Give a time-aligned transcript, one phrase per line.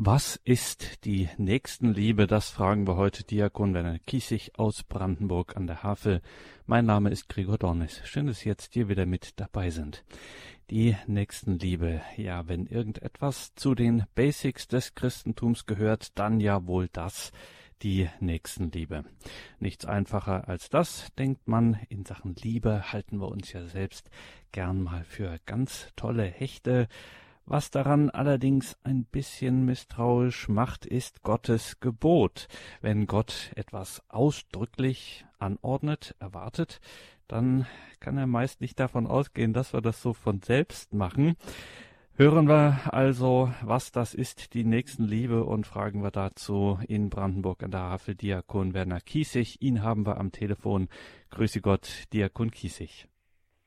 [0.00, 2.28] Was ist die Nächstenliebe?
[2.28, 6.22] Das fragen wir heute Diakon Werner Kiesig aus Brandenburg an der Havel.
[6.66, 8.00] Mein Name ist Gregor Dornis.
[8.04, 10.04] Schön, dass Sie jetzt hier wieder mit dabei sind.
[10.70, 12.00] Die Nächstenliebe.
[12.16, 17.32] Ja, wenn irgendetwas zu den Basics des Christentums gehört, dann ja wohl das,
[17.82, 19.04] die Nächstenliebe.
[19.58, 21.76] Nichts einfacher als das, denkt man.
[21.88, 24.10] In Sachen Liebe halten wir uns ja selbst
[24.52, 26.86] gern mal für ganz tolle Hechte.
[27.50, 32.46] Was daran allerdings ein bisschen misstrauisch macht, ist Gottes Gebot.
[32.82, 36.78] Wenn Gott etwas ausdrücklich anordnet, erwartet,
[37.26, 37.64] dann
[38.00, 41.36] kann er meist nicht davon ausgehen, dass wir das so von selbst machen.
[42.18, 47.70] Hören wir also, was das ist, die Nächstenliebe, und fragen wir dazu in Brandenburg an
[47.70, 49.62] der Havel Diakon Werner Kiesig.
[49.62, 50.88] Ihn haben wir am Telefon.
[51.30, 53.06] Grüße Gott, Diakon Kiesig.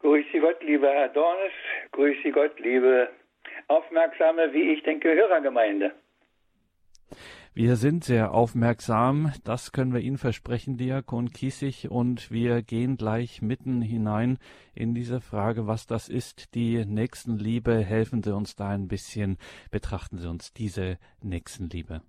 [0.02, 1.52] Grüße Gott, lieber Herr Dornes.
[1.94, 3.10] Grüße Gott, liebe
[3.72, 5.92] aufmerksame, wie ich denke, Hörergemeinde.
[7.54, 13.42] Wir sind sehr aufmerksam, das können wir Ihnen versprechen, Diakon Kiesig, und wir gehen gleich
[13.42, 14.38] mitten hinein
[14.74, 17.76] in diese Frage, was das ist, die Nächstenliebe.
[17.76, 19.38] Helfen Sie uns da ein bisschen,
[19.70, 22.02] betrachten Sie uns diese Nächstenliebe.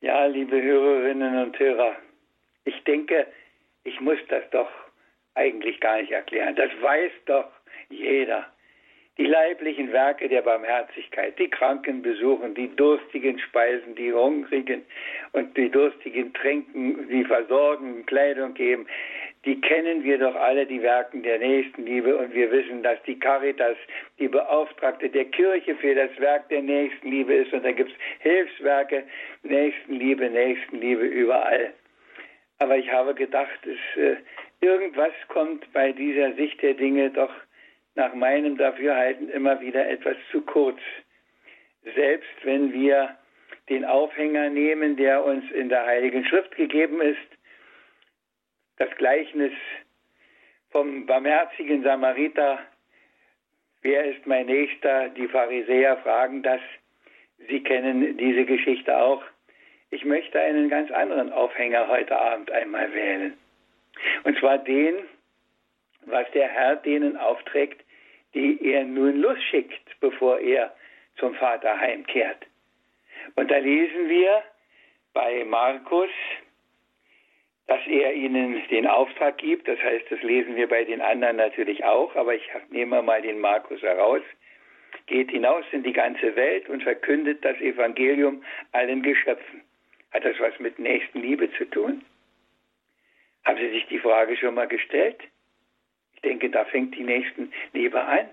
[0.00, 1.94] Ja, liebe Hörerinnen und Hörer,
[2.64, 3.26] ich denke,
[3.84, 4.70] ich muss das doch
[5.34, 6.56] eigentlich gar nicht erklären.
[6.56, 7.50] Das weiß doch
[7.90, 8.46] jeder
[9.18, 14.82] die leiblichen Werke der Barmherzigkeit, die Kranken besuchen, die Durstigen speisen, die Hungrigen
[15.32, 18.86] und die Durstigen tränken, die versorgen, Kleidung geben,
[19.46, 22.16] die kennen wir doch alle, die Werken der Nächstenliebe.
[22.16, 23.76] Und wir wissen, dass die Caritas
[24.18, 27.52] die Beauftragte der Kirche für das Werk der Nächstenliebe ist.
[27.52, 29.04] Und da gibt es Hilfswerke,
[29.42, 31.72] Nächstenliebe, Nächstenliebe überall.
[32.58, 34.16] Aber ich habe gedacht, es, äh,
[34.60, 37.32] irgendwas kommt bei dieser Sicht der Dinge doch
[38.00, 40.80] nach meinem Dafürhalten immer wieder etwas zu kurz.
[41.94, 43.14] Selbst wenn wir
[43.68, 47.28] den Aufhänger nehmen, der uns in der Heiligen Schrift gegeben ist,
[48.78, 49.52] das Gleichnis
[50.70, 52.60] vom barmherzigen Samariter,
[53.82, 55.10] wer ist mein Nächster?
[55.10, 56.60] Die Pharisäer fragen das.
[57.48, 59.22] Sie kennen diese Geschichte auch.
[59.90, 63.36] Ich möchte einen ganz anderen Aufhänger heute Abend einmal wählen.
[64.24, 64.94] Und zwar den,
[66.06, 67.84] was der Herr denen aufträgt,
[68.34, 70.74] die er nun losschickt, bevor er
[71.16, 72.46] zum Vater heimkehrt.
[73.36, 74.42] Und da lesen wir
[75.12, 76.10] bei Markus,
[77.66, 79.68] dass er ihnen den Auftrag gibt.
[79.68, 83.38] Das heißt, das lesen wir bei den anderen natürlich auch, aber ich nehme mal den
[83.38, 84.22] Markus heraus.
[85.06, 88.42] Geht hinaus in die ganze Welt und verkündet das Evangelium
[88.72, 89.62] allen Geschöpfen.
[90.12, 92.04] Hat das was mit Nächstenliebe zu tun?
[93.44, 95.20] Haben Sie sich die Frage schon mal gestellt?
[96.22, 98.28] Ich denke, da fängt die nächsten Liebe an.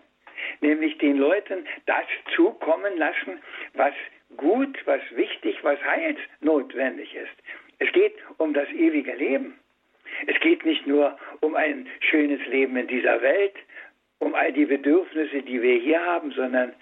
[0.60, 2.06] Nämlich den Leuten das
[2.36, 3.40] zukommen lassen,
[3.76, 3.94] was
[4.36, 7.32] gut, was wichtig, was heilsnotwendig ist.
[7.80, 9.58] Es geht um das ewige Leben.
[10.26, 13.56] Es geht nicht nur um ein schönes Leben in dieser Welt,
[14.20, 16.74] um all die Bedürfnisse, die wir hier haben, sondern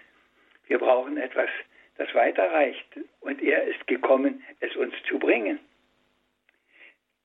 [0.68, 1.50] wir brauchen etwas,
[1.98, 2.88] das weiterreicht.
[3.22, 5.60] Und er ist gekommen, es uns zu bringen.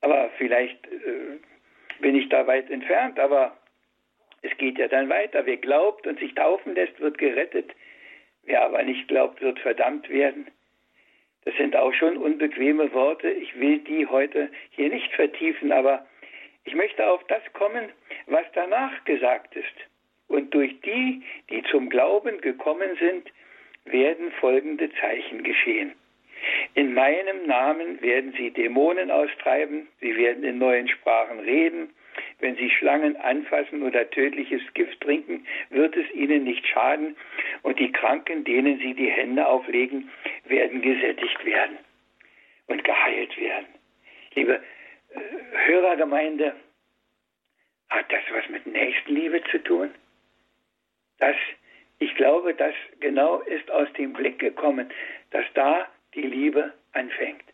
[0.03, 1.39] Aber vielleicht äh,
[2.01, 3.57] bin ich da weit entfernt, aber
[4.43, 5.45] es geht ja dann weiter.
[5.47, 7.71] Wer glaubt und sich taufen lässt, wird gerettet.
[8.45, 10.47] Wer aber nicht glaubt, wird verdammt werden.
[11.45, 13.31] Das sind auch schon unbequeme Worte.
[13.31, 16.06] Ich will die heute hier nicht vertiefen, aber
[16.65, 17.89] ich möchte auf das kommen,
[18.27, 19.67] was danach gesagt ist.
[20.28, 23.31] Und durch die, die zum Glauben gekommen sind,
[23.84, 25.93] werden folgende Zeichen geschehen.
[26.75, 31.91] In meinem Namen werden sie Dämonen austreiben, sie werden in neuen Sprachen reden,
[32.39, 37.17] wenn sie Schlangen anfassen oder tödliches Gift trinken, wird es ihnen nicht schaden
[37.63, 40.11] und die Kranken, denen sie die Hände auflegen,
[40.45, 41.79] werden gesättigt werden
[42.67, 43.67] und geheilt werden.
[44.35, 45.21] Liebe äh,
[45.67, 46.55] Hörergemeinde,
[47.91, 49.91] hat das was mit Nächstenliebe zu tun?
[51.19, 51.37] Das,
[51.99, 54.91] ich glaube, das genau ist aus dem Blick gekommen,
[55.31, 57.45] dass da die Liebe anfängt.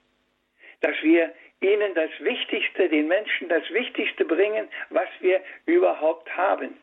[0.82, 6.76] Dass wir ihnen das Wichtigste, den Menschen das Wichtigste bringen, was wir überhaupt haben.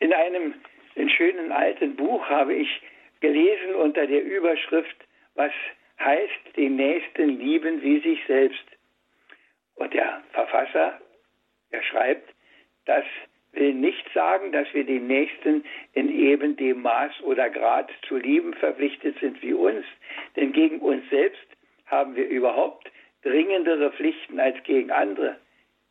[0.00, 0.54] In einem
[0.94, 2.82] in schönen alten Buch habe ich
[3.20, 4.96] gelesen unter der Überschrift,
[5.34, 5.52] was
[5.98, 8.64] heißt den Nächsten lieben wie sich selbst.
[9.76, 11.00] Und der Verfasser,
[11.70, 12.28] er schreibt,
[12.84, 13.04] das
[13.52, 18.54] will nicht sagen, dass wir den Nächsten in eben dem Maß oder Grad zu lieben
[18.54, 19.84] verpflichtet sind wie uns,
[20.36, 21.46] denn gegen uns selbst
[21.86, 22.90] haben wir überhaupt
[23.22, 25.36] dringendere Pflichten als gegen andere.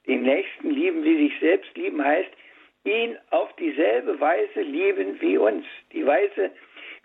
[0.07, 2.31] Den Nächsten lieben, wie sich selbst lieben, heißt,
[2.83, 5.65] ihn auf dieselbe Weise lieben wie uns.
[5.91, 6.51] Die Weise,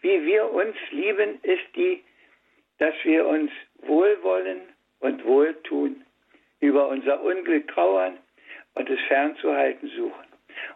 [0.00, 2.02] wie wir uns lieben, ist die
[2.78, 4.60] dass wir uns wohlwollen
[5.00, 6.04] und wohltun,
[6.60, 8.18] über unser Unglück trauern
[8.74, 10.24] und es fernzuhalten suchen.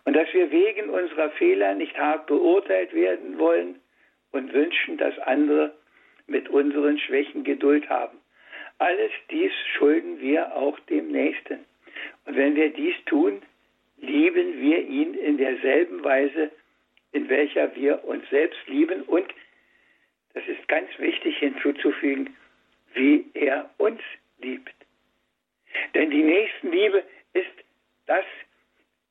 [0.04, 3.80] Und dass wir wegen unserer Fehler nicht hart beurteilt werden wollen
[4.32, 5.74] und wünschen, dass andere
[6.26, 8.18] mit unseren Schwächen Geduld haben.
[8.80, 11.66] Alles dies schulden wir auch dem Nächsten.
[12.24, 13.42] Und wenn wir dies tun,
[13.98, 16.50] lieben wir ihn in derselben Weise,
[17.12, 19.26] in welcher wir uns selbst lieben und,
[20.32, 22.34] das ist ganz wichtig hinzuzufügen,
[22.94, 24.00] wie er uns
[24.40, 24.72] liebt.
[25.92, 27.04] Denn die Nächstenliebe
[27.34, 27.52] ist
[28.06, 28.24] das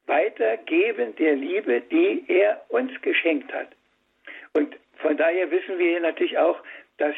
[0.07, 3.69] Weitergeben der Liebe, die er uns geschenkt hat.
[4.54, 6.60] Und von daher wissen wir natürlich auch,
[6.98, 7.15] dass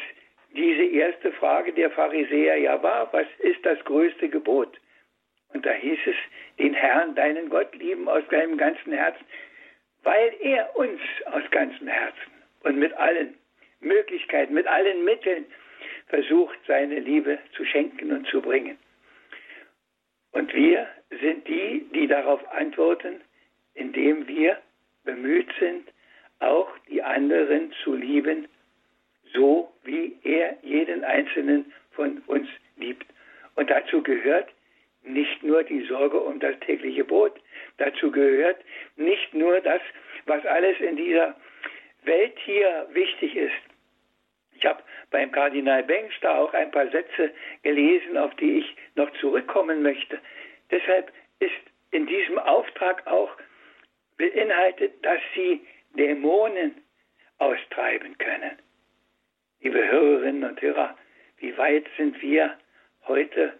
[0.54, 4.78] diese erste Frage der Pharisäer ja war, was ist das größte Gebot?
[5.52, 6.16] Und da hieß es,
[6.58, 9.24] den Herrn, deinen Gott lieben aus deinem ganzen Herzen,
[10.02, 12.32] weil er uns aus ganzem Herzen
[12.64, 13.34] und mit allen
[13.80, 15.44] Möglichkeiten, mit allen Mitteln
[16.08, 18.78] versucht, seine Liebe zu schenken und zu bringen.
[20.32, 20.88] Und wir
[21.20, 23.20] sind die, die darauf antworten,
[23.74, 24.58] indem wir
[25.04, 25.88] bemüht sind,
[26.40, 28.48] auch die anderen zu lieben,
[29.32, 33.06] so wie er jeden einzelnen von uns liebt.
[33.54, 34.48] Und dazu gehört
[35.04, 37.40] nicht nur die Sorge um das tägliche Brot,
[37.78, 38.58] dazu gehört
[38.96, 39.80] nicht nur das,
[40.26, 41.34] was alles in dieser
[42.04, 43.52] Welt hier wichtig ist.
[44.54, 44.82] Ich habe
[45.80, 47.32] Bengsch da auch ein paar Sätze
[47.62, 50.18] gelesen, auf die ich noch zurückkommen möchte.
[50.70, 51.52] Deshalb ist
[51.92, 53.30] in diesem Auftrag auch
[54.18, 55.60] beinhaltet, dass sie
[55.96, 56.74] Dämonen
[57.38, 58.58] austreiben können.
[59.60, 60.96] Liebe Hörerinnen und Hörer,
[61.38, 62.56] wie weit sind wir
[63.06, 63.52] heute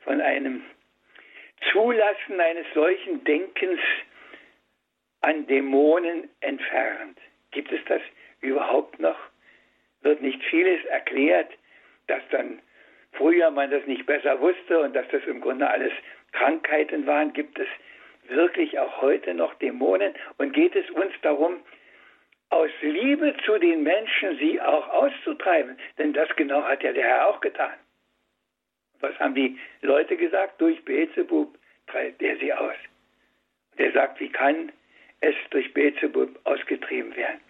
[0.00, 0.62] von einem
[1.72, 3.80] Zulassen eines solchen Denkens
[5.20, 7.18] an Dämonen entfernt?
[7.50, 8.02] Gibt es das
[8.40, 9.18] überhaupt noch?
[10.02, 11.50] Wird nicht vieles erklärt,
[12.06, 12.60] dass dann
[13.12, 15.92] früher man das nicht besser wusste und dass das im Grunde alles
[16.32, 17.32] Krankheiten waren?
[17.32, 17.68] Gibt es
[18.28, 20.12] wirklich auch heute noch Dämonen?
[20.36, 21.60] Und geht es uns darum,
[22.50, 25.78] aus Liebe zu den Menschen sie auch auszutreiben.
[25.96, 27.72] Denn das genau hat ja der Herr auch getan.
[29.00, 30.60] Was haben die Leute gesagt?
[30.60, 31.56] Durch Beelzebub
[31.86, 32.76] treibt er sie aus.
[33.72, 34.70] Und er sagt, wie kann
[35.22, 37.40] es durch Beelzebub ausgetrieben werden?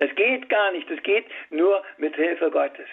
[0.00, 0.90] Das geht gar nicht.
[0.90, 2.88] Das geht nur mit Hilfe Gottes.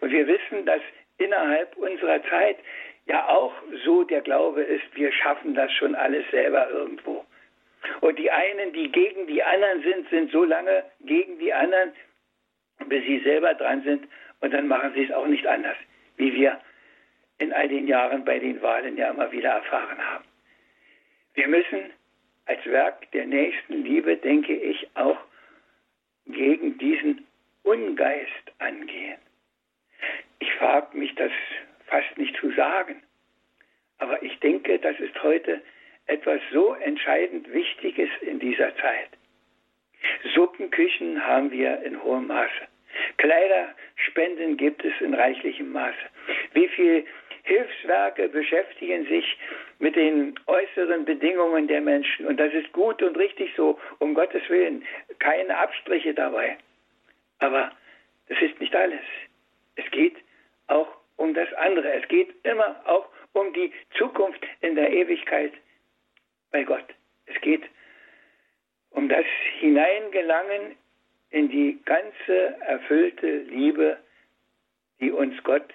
[0.00, 0.82] Und wir wissen, dass
[1.18, 2.58] innerhalb unserer Zeit
[3.08, 3.52] ja auch
[3.84, 7.24] so der Glaube ist, wir schaffen das schon alles selber irgendwo.
[8.00, 11.92] Und die einen, die gegen die anderen sind, sind so lange gegen die anderen,
[12.86, 14.08] bis sie selber dran sind
[14.40, 15.76] und dann machen sie es auch nicht anders,
[16.16, 16.60] wie wir
[17.38, 20.24] in all den Jahren bei den Wahlen ja immer wieder erfahren haben.
[21.34, 21.90] Wir müssen
[22.46, 25.18] als Werk der nächsten Liebe, denke ich, auch
[26.26, 27.26] gegen diesen
[27.62, 29.18] Ungeist angehen.
[30.40, 31.32] Ich frage mich das
[31.86, 33.02] fast nicht zu sagen,
[33.98, 35.60] aber ich denke, das ist heute
[36.08, 39.08] etwas so entscheidend Wichtiges in dieser Zeit.
[40.34, 42.68] Suppenküchen haben wir in hohem Maße.
[43.18, 45.96] Kleiderspenden gibt es in reichlichem Maße.
[46.52, 47.04] Wie viele
[47.48, 49.38] Hilfswerke beschäftigen sich
[49.78, 52.26] mit den äußeren Bedingungen der Menschen.
[52.26, 54.84] Und das ist gut und richtig so, um Gottes Willen.
[55.18, 56.58] Keine Abstriche dabei.
[57.38, 57.72] Aber
[58.28, 59.00] das ist nicht alles.
[59.76, 60.16] Es geht
[60.66, 61.90] auch um das andere.
[61.92, 65.52] Es geht immer auch um die Zukunft in der Ewigkeit
[66.50, 66.84] bei Gott.
[67.26, 67.62] Es geht
[68.90, 69.26] um das
[69.60, 70.76] Hineingelangen
[71.30, 73.98] in die ganze erfüllte Liebe,
[75.00, 75.72] die uns Gott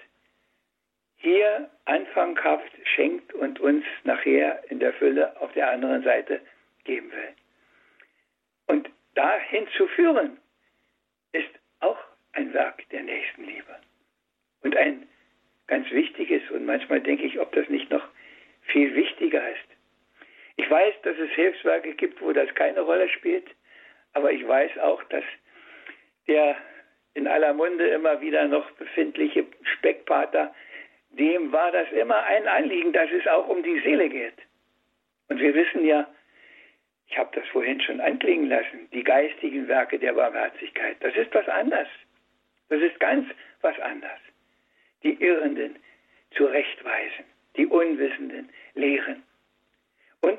[1.16, 6.40] hier anfanghaft schenkt und uns nachher in der Fülle auf der anderen Seite
[6.84, 7.34] geben will.
[8.66, 10.38] Und dahin zu führen,
[11.32, 11.50] ist
[11.80, 11.98] auch
[12.32, 13.76] ein Werk der Nächstenliebe.
[14.62, 15.08] Und ein
[15.66, 18.06] ganz wichtiges, und manchmal denke ich, ob das nicht noch
[18.62, 19.73] viel wichtiger ist.
[20.56, 23.46] Ich weiß, dass es Hilfswerke gibt, wo das keine Rolle spielt,
[24.12, 25.24] aber ich weiß auch, dass
[26.26, 26.56] der
[27.14, 30.54] in aller Munde immer wieder noch befindliche Speckpater,
[31.10, 34.34] dem war das immer ein Anliegen, dass es auch um die Seele geht.
[35.28, 36.08] Und wir wissen ja,
[37.08, 41.48] ich habe das vorhin schon anklingen lassen, die geistigen Werke der Barmherzigkeit, das ist was
[41.48, 41.88] anderes.
[42.68, 43.28] Das ist ganz
[43.60, 44.18] was anderes.
[45.02, 45.76] Die Irrenden
[46.36, 47.24] zurechtweisen,
[47.56, 49.22] die Unwissenden lehren,
[50.24, 50.38] und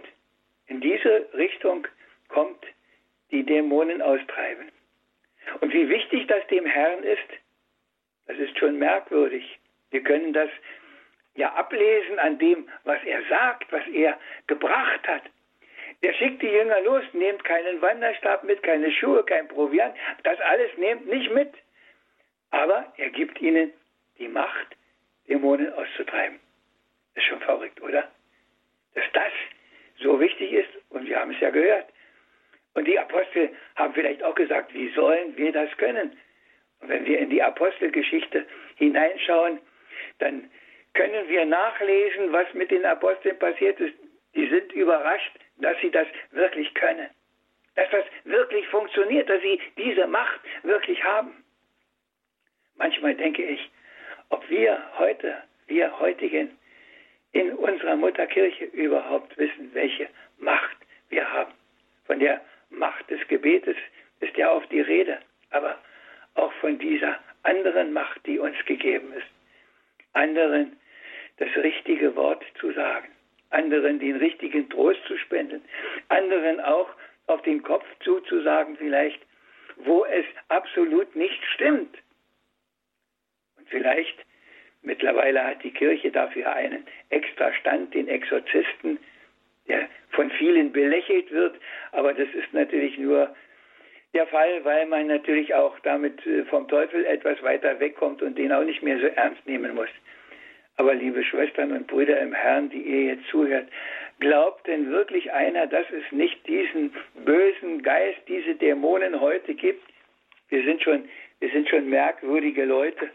[0.68, 1.88] in diese Richtung
[2.30, 2.66] kommt
[3.30, 4.72] die Dämonen austreiben.
[5.62, 7.30] Und wie wichtig das dem Herrn ist,
[8.26, 9.60] das ist schon merkwürdig.
[9.92, 10.50] Wir können das
[11.36, 15.24] ja ablesen an dem, was er sagt, was er gebracht hat.
[16.02, 20.76] Er schickt die Jünger los, nehmt keinen Wanderstab mit, keine Schuhe, kein Proviant, das alles
[20.78, 21.54] nehmt nicht mit.
[22.50, 23.72] Aber er gibt ihnen
[24.18, 24.76] die Macht,
[25.28, 26.40] Dämonen auszutreiben.
[27.14, 28.10] Das ist schon verrückt, oder?
[28.96, 29.32] Dass das
[30.00, 31.86] so wichtig ist, und wir haben es ja gehört.
[32.74, 36.18] Und die Apostel haben vielleicht auch gesagt, wie sollen wir das können?
[36.82, 39.60] Und wenn wir in die Apostelgeschichte hineinschauen,
[40.20, 40.50] dann
[40.94, 43.96] können wir nachlesen, was mit den Aposteln passiert ist.
[44.36, 47.10] Die sind überrascht, dass sie das wirklich können.
[47.76, 51.44] Dass das wirklich funktioniert, dass sie diese Macht wirklich haben.
[52.76, 53.70] Manchmal denke ich,
[54.30, 56.58] ob wir heute, wir heutigen,
[57.36, 60.78] in unserer Mutterkirche überhaupt wissen, welche Macht
[61.10, 61.52] wir haben.
[62.06, 62.40] Von der
[62.70, 63.76] Macht des Gebetes
[64.22, 65.78] ist ja oft die Rede, aber
[66.36, 69.28] auch von dieser anderen Macht, die uns gegeben ist.
[70.14, 70.78] Anderen
[71.36, 73.10] das richtige Wort zu sagen,
[73.50, 75.62] anderen den richtigen Trost zu spenden,
[76.08, 76.88] anderen auch
[77.28, 79.20] auf den Kopf zuzusagen vielleicht,
[79.76, 81.98] wo es absolut nicht stimmt.
[83.58, 84.26] Und vielleicht,
[85.16, 89.00] mittlerweile hat die Kirche dafür einen extra Stand, den Exorzisten,
[89.68, 91.56] der von vielen belächelt wird,
[91.92, 93.34] aber das ist natürlich nur
[94.14, 98.52] der Fall, weil man natürlich auch damit äh, vom Teufel etwas weiter wegkommt und den
[98.52, 99.90] auch nicht mehr so ernst nehmen muss.
[100.78, 103.68] Aber liebe Schwestern und Brüder im Herrn, die ihr jetzt zuhört,
[104.20, 106.94] glaubt denn wirklich einer, dass es nicht diesen
[107.26, 109.84] bösen Geist, diese Dämonen heute gibt?
[110.50, 111.08] Wir sind schon,
[111.40, 113.10] wir sind schon merkwürdige Leute.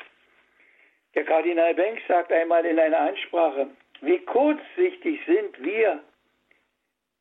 [1.15, 3.69] Der Kardinal Banks sagt einmal in einer Ansprache,
[4.01, 6.03] wie kurzsichtig sind wir,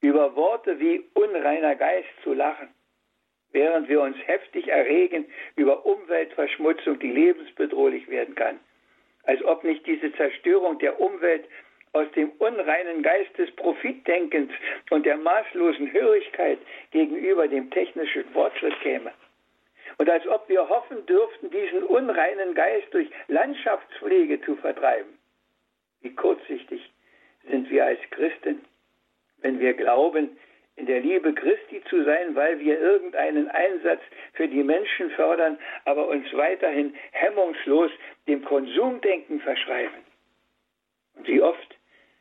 [0.01, 2.69] über Worte wie unreiner Geist zu lachen,
[3.51, 8.59] während wir uns heftig erregen über Umweltverschmutzung, die lebensbedrohlich werden kann
[9.29, 11.45] als ob nicht diese Zerstörung der Umwelt
[11.93, 14.51] aus dem unreinen Geist des Profitdenkens
[14.89, 16.57] und der maßlosen Hörigkeit
[16.91, 19.11] gegenüber dem technischen Fortschritt käme.
[19.99, 25.19] Und als ob wir hoffen dürften, diesen unreinen Geist durch Landschaftspflege zu vertreiben.
[26.01, 26.89] Wie kurzsichtig
[27.49, 28.63] sind wir als Christen,
[29.41, 30.37] wenn wir glauben,
[30.77, 33.99] in der Liebe Christi zu sein, weil wir irgendeinen Einsatz
[34.31, 37.91] für die Menschen fördern, aber uns weiterhin hemmungslos
[38.25, 40.05] dem Konsumdenken verschreiben.
[41.15, 41.75] Und wie oft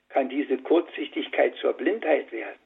[0.08, 2.58] kann diese Kurzsichtigkeit zur Blindheit werden?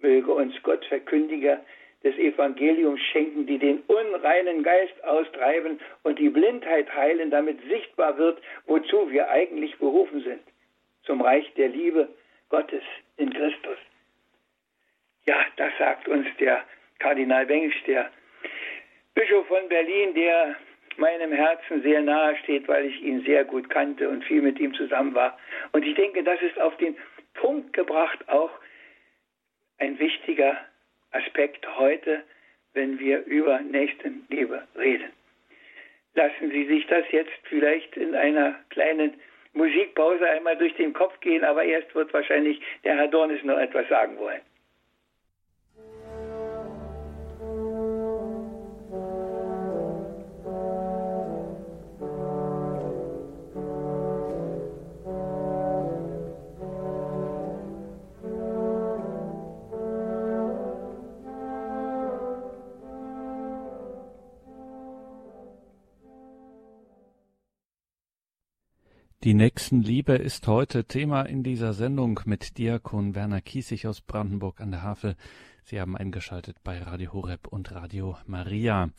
[0.00, 1.64] Möge uns Gott Verkündiger
[2.06, 8.40] des Evangeliums schenken, die den unreinen Geist austreiben und die Blindheit heilen, damit sichtbar wird,
[8.66, 10.40] wozu wir eigentlich berufen sind.
[11.02, 12.08] Zum Reich der Liebe
[12.48, 12.82] Gottes
[13.16, 13.78] in Christus.
[15.26, 16.64] Ja, das sagt uns der
[17.00, 18.08] Kardinal Bengsch, der
[19.14, 20.54] Bischof von Berlin, der
[20.98, 24.72] meinem Herzen sehr nahe steht, weil ich ihn sehr gut kannte und viel mit ihm
[24.74, 25.36] zusammen war.
[25.72, 26.96] Und ich denke, das ist auf den
[27.34, 28.52] Punkt gebracht auch
[29.78, 30.56] ein wichtiger
[31.16, 32.22] Aspekt heute,
[32.74, 35.12] wenn wir über Nächstenliebe reden.
[36.14, 39.14] Lassen Sie sich das jetzt vielleicht in einer kleinen
[39.52, 43.88] Musikpause einmal durch den Kopf gehen, aber erst wird wahrscheinlich der Herr Dornis noch etwas
[43.88, 44.40] sagen wollen.
[69.26, 74.70] Die Nächstenliebe ist heute Thema in dieser Sendung mit Diakon Werner Kiesig aus Brandenburg an
[74.70, 75.16] der Havel.
[75.64, 78.90] Sie haben eingeschaltet bei Radio Horeb und Radio Maria.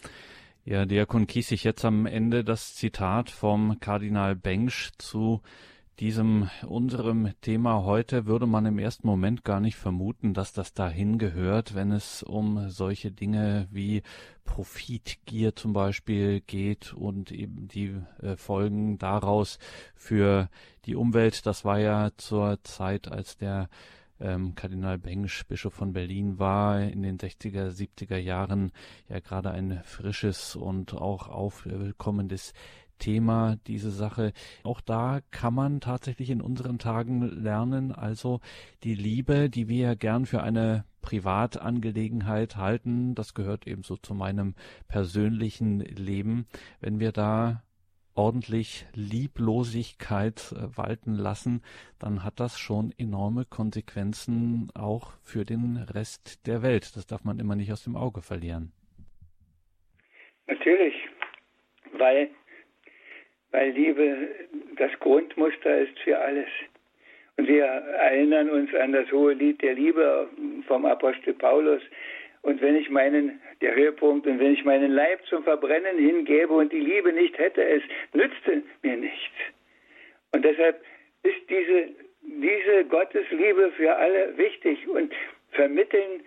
[0.65, 5.41] Ja, Diakon Kiesig, jetzt am Ende das Zitat vom Kardinal Bengsch zu
[5.99, 11.17] diesem unserem Thema heute würde man im ersten Moment gar nicht vermuten, dass das dahin
[11.17, 14.03] gehört, wenn es um solche Dinge wie
[14.45, 19.57] Profitgier zum Beispiel geht und eben die äh, Folgen daraus
[19.95, 20.49] für
[20.85, 21.45] die Umwelt.
[21.47, 23.67] Das war ja zur Zeit, als der
[24.19, 28.71] ähm, Kardinal Bengsch, Bischof von Berlin, war in den 60er, 70er Jahren
[29.09, 32.53] ja gerade ein frisches und auch aufkommendes
[32.97, 34.33] Thema, diese Sache.
[34.63, 38.39] Auch da kann man tatsächlich in unseren Tagen lernen, also
[38.83, 44.55] die Liebe, die wir ja gern für eine Privatangelegenheit halten, das gehört ebenso zu meinem
[44.87, 46.47] persönlichen Leben.
[46.81, 47.63] Wenn wir da
[48.17, 51.61] ordentlich Lieblosigkeit äh, walten lassen,
[51.99, 56.95] dann hat das schon enorme Konsequenzen auch für den Rest der Welt.
[56.95, 58.71] Das darf man immer nicht aus dem Auge verlieren.
[60.47, 60.95] Natürlich,
[61.97, 62.29] weil
[63.51, 64.29] weil Liebe
[64.75, 66.47] das Grundmuster ist für alles.
[67.37, 70.27] Und wir erinnern uns an das hohe Lied der Liebe
[70.67, 71.81] vom Apostel Paulus,
[72.43, 76.71] und wenn ich meinen, der Höhepunkt, und wenn ich meinen Leib zum Verbrennen hingebe und
[76.71, 79.35] die Liebe nicht hätte, es nützte mir nichts.
[80.31, 80.81] Und deshalb
[81.23, 81.89] ist diese,
[82.21, 85.13] diese Gottesliebe für alle wichtig und
[85.51, 86.23] vermitteln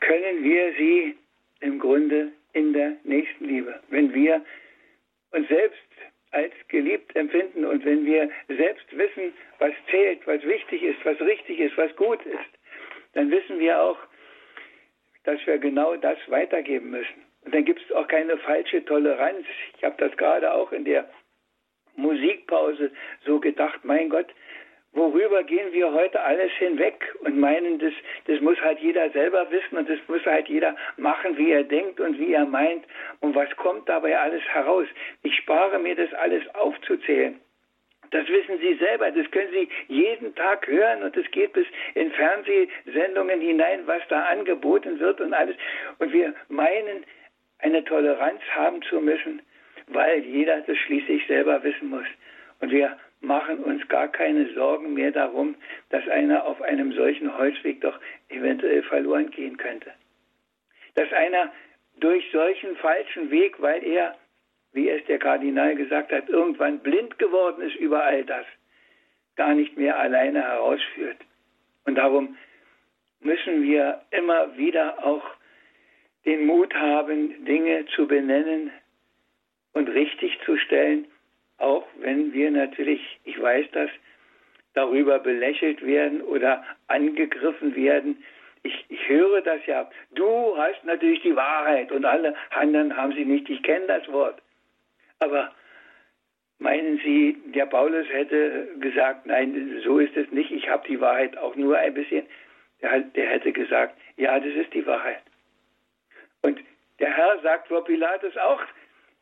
[0.00, 1.16] können wir sie
[1.60, 3.80] im Grunde in der Nächstenliebe.
[3.90, 4.44] Wenn wir
[5.32, 5.78] uns selbst
[6.32, 11.60] als geliebt empfinden und wenn wir selbst wissen, was zählt, was wichtig ist, was richtig
[11.60, 12.50] ist, was gut ist,
[13.14, 13.98] dann wissen wir auch,
[15.24, 17.24] dass wir genau das weitergeben müssen.
[17.44, 19.46] Und dann gibt es auch keine falsche Toleranz.
[19.76, 21.08] Ich habe das gerade auch in der
[21.96, 22.90] Musikpause
[23.24, 24.26] so gedacht, mein Gott,
[24.96, 27.92] worüber gehen wir heute alles hinweg und meinen, das,
[28.26, 32.00] das muss halt jeder selber wissen und das muss halt jeder machen, wie er denkt
[32.00, 32.84] und wie er meint.
[33.20, 34.88] Und was kommt dabei alles heraus?
[35.22, 37.38] Ich spare mir das alles aufzuzählen.
[38.10, 42.10] Das wissen Sie selber, das können Sie jeden Tag hören und es geht bis in
[42.12, 45.56] Fernsehsendungen hinein, was da angeboten wird und alles.
[45.98, 47.04] Und wir meinen,
[47.58, 49.42] eine Toleranz haben zu müssen,
[49.88, 52.06] weil jeder das schließlich selber wissen muss.
[52.60, 55.56] Und wir machen uns gar keine Sorgen mehr darum,
[55.90, 59.92] dass einer auf einem solchen Holzweg doch eventuell verloren gehen könnte.
[60.94, 61.52] Dass einer
[61.98, 64.16] durch solchen falschen Weg, weil er
[64.76, 68.44] wie es der Kardinal gesagt hat, irgendwann blind geworden ist über all das,
[69.34, 71.16] gar nicht mehr alleine herausführt.
[71.86, 72.36] Und darum
[73.20, 75.24] müssen wir immer wieder auch
[76.26, 78.70] den Mut haben, Dinge zu benennen
[79.72, 81.06] und richtig zu stellen,
[81.58, 83.90] auch wenn wir natürlich, ich weiß das,
[84.74, 88.22] darüber belächelt werden oder angegriffen werden.
[88.62, 89.88] Ich, ich höre das ja.
[90.12, 93.48] Du hast natürlich die Wahrheit und alle anderen haben sie nicht.
[93.48, 94.40] Ich kenne das Wort.
[95.18, 95.52] Aber
[96.58, 101.36] meinen Sie, der Paulus hätte gesagt, nein, so ist es nicht, ich habe die Wahrheit
[101.38, 102.26] auch nur ein bisschen.
[102.82, 105.22] Der, der hätte gesagt, ja, das ist die Wahrheit.
[106.42, 106.60] Und
[106.98, 108.60] der Herr sagt vor Pilatus auch,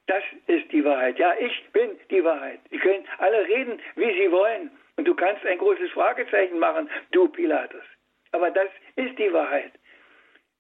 [0.07, 1.19] das ist die Wahrheit.
[1.19, 2.61] Ja, ich bin die Wahrheit.
[2.71, 4.71] Sie können alle reden, wie sie wollen.
[4.97, 7.83] Und du kannst ein großes Fragezeichen machen, du Pilatus.
[8.33, 9.73] Aber das ist die Wahrheit.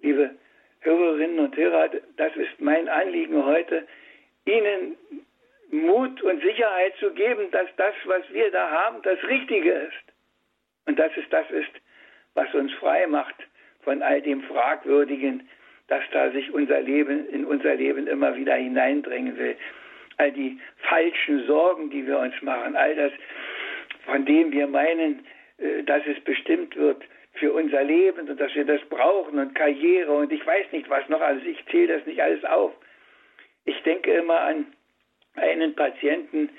[0.01, 0.35] Liebe
[0.81, 3.87] Hörerinnen und Hörer, das ist mein Anliegen heute,
[4.45, 4.97] ihnen
[5.71, 10.13] Mut und Sicherheit zu geben, dass das, was wir da haben, das Richtige ist.
[10.87, 11.71] Und dass es das ist,
[12.35, 13.35] was uns frei macht
[13.83, 15.49] von all dem Fragwürdigen,
[15.89, 19.57] das da sich unser Leben, in unser Leben immer wieder hineindrängen will.
[20.17, 23.13] All die falschen Sorgen, die wir uns machen, all das,
[24.07, 25.27] von dem wir meinen,
[25.59, 27.03] äh, dass es bestimmt wird
[27.35, 31.09] für unser Leben und dass wir das brauchen und Karriere und ich weiß nicht was
[31.09, 32.73] noch alles, ich zähle das nicht alles auf.
[33.65, 34.67] Ich denke immer an
[35.35, 36.51] einen Patienten,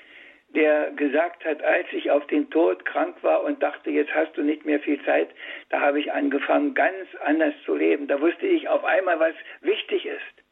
[0.56, 4.42] der gesagt hat, als ich auf den Tod krank war und dachte, jetzt hast du
[4.42, 5.28] nicht mehr viel Zeit,
[5.68, 8.08] da habe ich angefangen, ganz anders zu leben.
[8.08, 10.42] Da wusste ich auf einmal, was wichtig ist.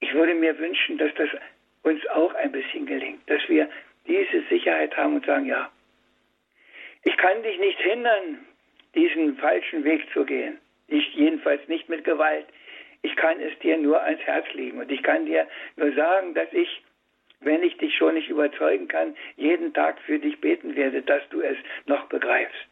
[0.00, 1.28] Ich würde mir wünschen, dass das
[1.82, 3.68] uns auch ein bisschen gelingt, dass wir
[4.06, 5.70] diese Sicherheit haben und sagen, ja,
[7.04, 8.46] ich kann dich nicht hindern,
[8.94, 10.58] diesen falschen Weg zu gehen.
[10.88, 12.46] Ich jedenfalls nicht mit Gewalt.
[13.02, 16.52] Ich kann es dir nur ans Herz legen und ich kann dir nur sagen, dass
[16.52, 16.82] ich,
[17.40, 21.40] wenn ich dich schon nicht überzeugen kann, jeden Tag für dich beten werde, dass du
[21.40, 22.68] es noch begreifst.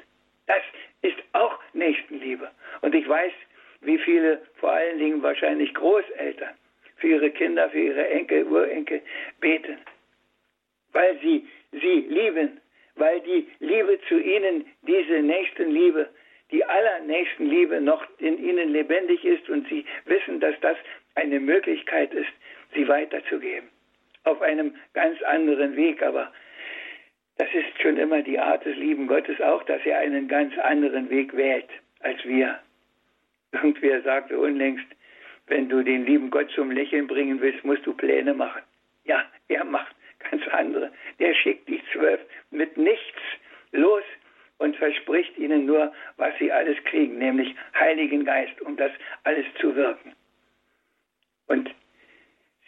[0.47, 0.63] Das
[1.03, 2.51] ist auch Nächstenliebe.
[2.83, 3.33] Und ich weiß,
[3.81, 6.55] wie viele, vor allen Dingen wahrscheinlich Großeltern,
[6.97, 9.01] für ihre Kinder, für ihre Enkel, Urenkel
[9.41, 9.79] beten,
[10.93, 12.61] weil sie sie lieben,
[12.97, 16.09] weil die Liebe zu ihnen, diese Nächstenliebe,
[16.51, 20.77] die allernächsten Liebe noch in ihnen lebendig ist und sie wissen, dass das
[21.15, 22.33] eine Möglichkeit ist,
[22.75, 23.69] sie weiterzugeben.
[24.29, 26.31] Auf einem ganz anderen Weg, aber
[27.39, 31.09] das ist schon immer die Art des lieben Gottes auch, dass er einen ganz anderen
[31.09, 32.59] Weg wählt als wir.
[33.53, 34.85] Irgendwer sagte unlängst,
[35.47, 38.61] wenn du den lieben Gott zum Lächeln bringen willst, musst du Pläne machen.
[39.05, 39.97] Ja, er macht
[40.31, 40.93] ganz andere.
[41.19, 43.23] Der schickt die zwölf mit nichts
[43.73, 44.05] los
[44.59, 48.93] und verspricht ihnen nur, was sie alles kriegen, nämlich Heiligen Geist, um das
[49.25, 50.13] alles zu wirken.
[51.47, 51.71] Und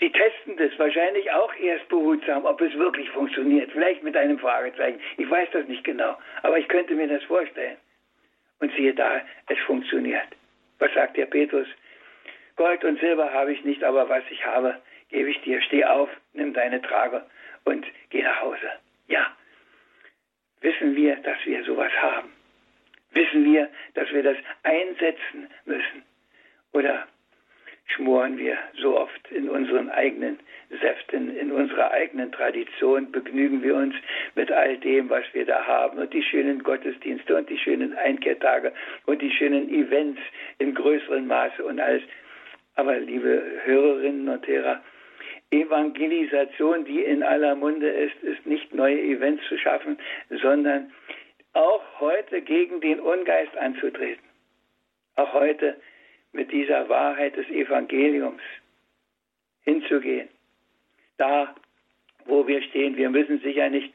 [0.01, 3.71] sie testen das wahrscheinlich auch erst behutsam, ob es wirklich funktioniert.
[3.71, 5.01] Vielleicht mit einem Fragezeichen.
[5.19, 7.77] Ich weiß das nicht genau, aber ich könnte mir das vorstellen.
[8.59, 10.27] Und siehe da, es funktioniert.
[10.79, 11.69] Was sagt der Petrus?
[12.57, 15.61] Gold und Silber habe ich nicht, aber was ich habe, gebe ich dir.
[15.63, 17.25] Steh auf, nimm deine Trage
[17.65, 18.71] und geh nach Hause.
[19.09, 19.35] Ja,
[20.61, 22.31] wissen wir, dass wir sowas haben?
[23.13, 26.03] Wissen wir, dass wir das einsetzen müssen?
[26.73, 27.07] Oder
[27.95, 30.39] schmoren wir so oft in unseren eigenen
[30.81, 33.95] Säften, in unserer eigenen Tradition, begnügen wir uns
[34.35, 38.73] mit all dem, was wir da haben und die schönen Gottesdienste und die schönen Einkehrtage
[39.07, 40.21] und die schönen Events
[40.59, 42.03] in größerem Maße und alles.
[42.77, 44.81] Aber liebe Hörerinnen und Hörer,
[45.51, 49.99] Evangelisation, die in aller Munde ist, ist nicht neue Events zu schaffen,
[50.43, 50.93] sondern
[51.53, 54.23] auch heute gegen den Ungeist anzutreten.
[55.17, 55.77] Auch heute
[56.33, 58.43] mit dieser Wahrheit des Evangeliums
[59.63, 60.29] hinzugehen.
[61.19, 61.55] Da,
[62.27, 63.93] wo wir stehen, wir müssen sicher nicht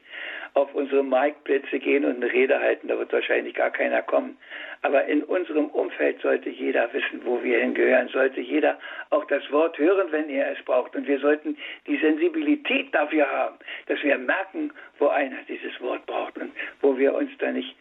[0.56, 4.38] auf unsere Marktplätze gehen und eine Rede halten, da wird wahrscheinlich gar keiner kommen.
[4.80, 8.78] Aber in unserem Umfeld sollte jeder wissen, wo wir hingehören, sollte jeder
[9.10, 10.96] auch das Wort hören, wenn er es braucht.
[10.96, 16.38] Und wir sollten die Sensibilität dafür haben, dass wir merken, wo einer dieses Wort braucht
[16.38, 17.76] und wo wir uns da nicht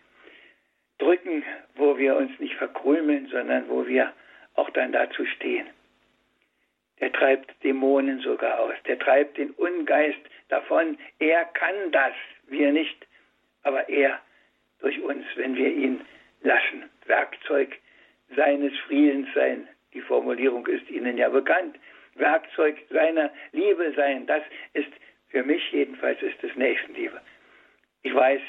[0.97, 1.43] drücken,
[1.75, 4.11] wo wir uns nicht verkrümeln, sondern wo wir
[4.55, 5.67] auch dann dazu stehen.
[6.99, 8.75] Der treibt Dämonen sogar aus.
[8.87, 10.97] Der treibt den Ungeist davon.
[11.19, 12.13] Er kann das,
[12.47, 13.05] wir nicht.
[13.63, 14.19] Aber er
[14.79, 16.01] durch uns, wenn wir ihn
[16.41, 16.89] lassen.
[17.05, 17.75] Werkzeug
[18.35, 19.67] seines Friedens sein.
[19.93, 21.77] Die Formulierung ist Ihnen ja bekannt.
[22.15, 24.25] Werkzeug seiner Liebe sein.
[24.25, 24.91] Das ist
[25.29, 27.19] für mich jedenfalls ist es Nächstenliebe.
[28.03, 28.41] Ich weiß,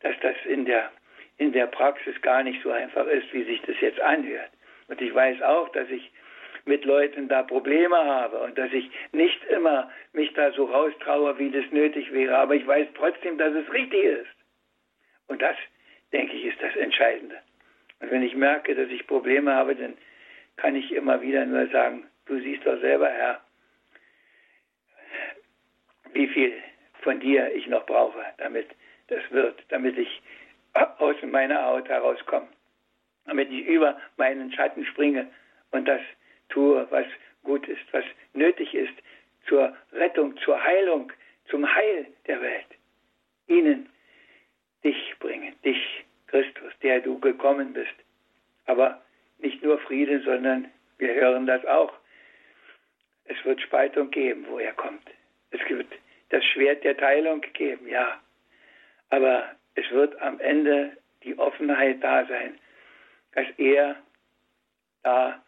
[0.00, 0.90] dass das in der,
[1.38, 4.50] in der Praxis gar nicht so einfach ist, wie sich das jetzt anhört.
[4.92, 6.12] Und ich weiß auch, dass ich
[6.66, 11.50] mit Leuten da Probleme habe und dass ich nicht immer mich da so raustraue, wie
[11.50, 12.36] das nötig wäre.
[12.36, 14.26] Aber ich weiß trotzdem, dass es richtig ist.
[15.28, 15.56] Und das,
[16.12, 17.36] denke ich, ist das Entscheidende.
[18.00, 19.96] Und wenn ich merke, dass ich Probleme habe, dann
[20.56, 23.40] kann ich immer wieder nur sagen, du siehst doch selber, Herr,
[26.12, 26.52] wie viel
[27.00, 28.66] von dir ich noch brauche, damit
[29.06, 30.20] das wird, damit ich
[30.74, 32.48] aus meiner Haut herauskomme
[33.26, 35.28] damit ich über meinen Schatten springe
[35.70, 36.00] und das
[36.48, 37.06] tue, was
[37.42, 38.04] gut ist, was
[38.34, 38.94] nötig ist
[39.48, 41.12] zur Rettung, zur Heilung,
[41.48, 42.66] zum Heil der Welt.
[43.48, 43.88] Ihnen
[44.84, 47.94] dich bringen, dich, Christus, der du gekommen bist.
[48.66, 49.02] Aber
[49.38, 51.92] nicht nur Frieden, sondern wir hören das auch.
[53.24, 55.08] Es wird Spaltung geben, wo er kommt.
[55.50, 55.88] Es wird
[56.30, 58.20] das Schwert der Teilung geben, ja.
[59.10, 62.58] Aber es wird am Ende die Offenheit da sein,
[63.34, 63.96] dass er
[65.02, 65.42] da,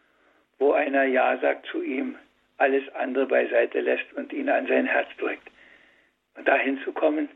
[0.58, 2.16] wo einer Ja sagt zu ihm,
[2.56, 5.50] alles andere beiseite lässt und ihn an sein Herz drückt.
[6.36, 7.28] Und dahin zu kommen,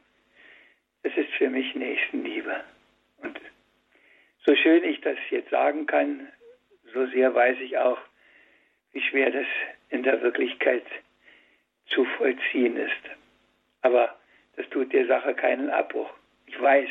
[1.02, 2.64] das ist für mich Nächstenliebe.
[3.22, 3.40] Und
[4.44, 6.28] so schön ich das jetzt sagen kann,
[6.92, 7.98] so sehr weiß ich auch,
[8.92, 9.46] wie schwer das
[9.90, 10.84] in der Wirklichkeit
[11.86, 12.92] zu vollziehen ist.
[13.82, 14.16] Aber
[14.56, 16.10] das tut der Sache keinen Abbruch.
[16.46, 16.88] Ich weiß,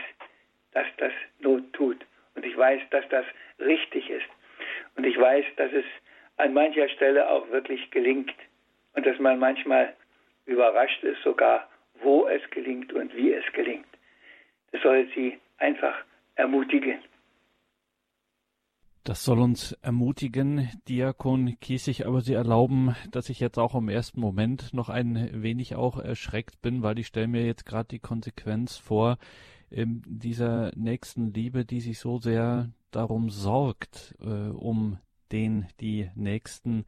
[0.72, 2.06] dass das Not tut.
[2.38, 3.26] Und ich weiß, dass das
[3.60, 4.28] richtig ist.
[4.95, 5.86] Und ich weiß, dass es
[6.38, 8.36] an mancher Stelle auch wirklich gelingt
[8.93, 9.95] und dass man manchmal
[10.45, 11.67] überrascht ist sogar,
[12.02, 13.88] wo es gelingt und wie es gelingt.
[14.71, 15.95] Das soll sie einfach
[16.36, 17.00] ermutigen.
[19.04, 24.19] Das soll uns ermutigen, Diakon Kiesig, aber Sie erlauben, dass ich jetzt auch im ersten
[24.19, 28.78] Moment noch ein wenig auch erschreckt bin, weil ich stelle mir jetzt gerade die Konsequenz
[28.78, 29.17] vor,
[29.71, 34.97] ähm, dieser nächsten Liebe, die sich so sehr darum sorgt, äh, um
[35.32, 36.86] den die Nächsten,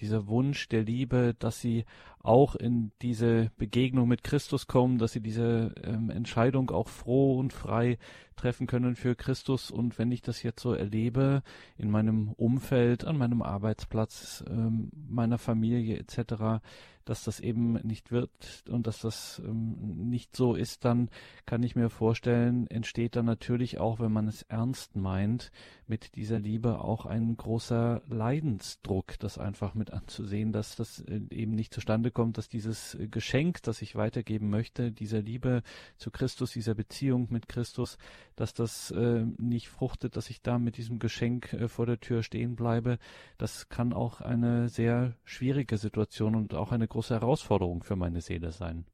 [0.00, 1.84] dieser Wunsch der Liebe, dass sie
[2.20, 7.52] auch in diese Begegnung mit Christus kommen, dass sie diese ähm, Entscheidung auch froh und
[7.52, 7.98] frei
[8.38, 9.70] treffen können für Christus.
[9.70, 11.42] Und wenn ich das jetzt so erlebe
[11.76, 16.62] in meinem Umfeld, an meinem Arbeitsplatz, ähm, meiner Familie etc.,
[17.08, 21.08] dass das eben nicht wird und dass das ähm, nicht so ist, dann
[21.46, 25.50] kann ich mir vorstellen, entsteht dann natürlich auch, wenn man es ernst meint,
[25.86, 31.54] mit dieser Liebe auch ein großer Leidensdruck, das einfach mit anzusehen, dass das äh, eben
[31.54, 35.62] nicht zustande kommt, dass dieses äh, Geschenk, das ich weitergeben möchte, dieser Liebe
[35.96, 37.96] zu Christus, dieser Beziehung mit Christus,
[38.38, 42.22] dass das äh, nicht fruchtet, dass ich da mit diesem Geschenk äh, vor der Tür
[42.22, 42.98] stehen bleibe,
[43.38, 48.50] das kann auch eine sehr schwierige Situation und auch eine große Herausforderung für meine Seele
[48.50, 48.84] sein.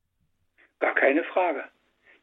[0.80, 1.64] Gar keine Frage.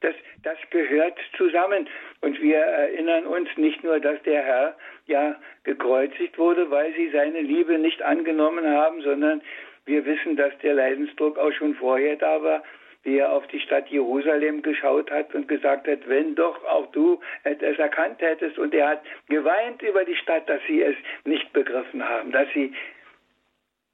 [0.01, 1.87] Das, das gehört zusammen.
[2.21, 7.41] Und wir erinnern uns nicht nur, dass der Herr ja gekreuzigt wurde, weil sie seine
[7.41, 9.41] Liebe nicht angenommen haben, sondern
[9.85, 12.63] wir wissen, dass der Leidensdruck auch schon vorher da war,
[13.03, 17.19] wie er auf die Stadt Jerusalem geschaut hat und gesagt hat, wenn doch auch du
[17.43, 18.59] es erkannt hättest.
[18.59, 22.73] Und er hat geweint über die Stadt, dass sie es nicht begriffen haben, dass sie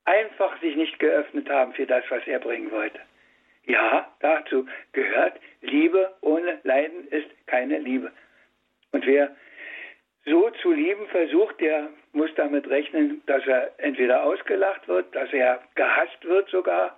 [0.06, 3.00] einfach sich nicht geöffnet haben für das, was er bringen wollte.
[3.66, 8.12] Ja, dazu gehört, Liebe ohne Leiden ist keine Liebe.
[8.92, 9.36] Und wer
[10.26, 15.62] so zu lieben versucht, der muss damit rechnen, dass er entweder ausgelacht wird, dass er
[15.76, 16.98] gehasst wird sogar,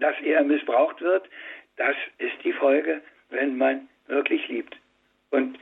[0.00, 1.28] dass er missbraucht wird.
[1.76, 4.76] Das ist die Folge, wenn man wirklich liebt.
[5.30, 5.58] Und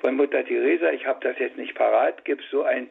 [0.00, 2.90] von Mutter Teresa, ich habe das jetzt nicht parat, gibt es so ein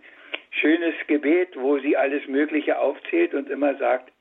[0.51, 4.11] schönes Gebet, wo sie alles Mögliche aufzählt und immer sagt,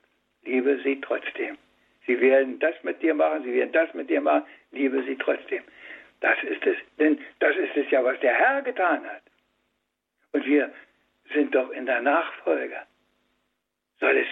[0.43, 1.57] liebe sie trotzdem.
[2.05, 5.63] Sie werden das mit dir machen, sie werden das mit dir machen, liebe sie trotzdem.
[6.19, 9.21] Das ist es, denn das ist es ja, was der Herr getan hat.
[10.33, 10.71] Und wir
[11.33, 12.77] sind doch in der Nachfolge.
[13.99, 14.27] Soll es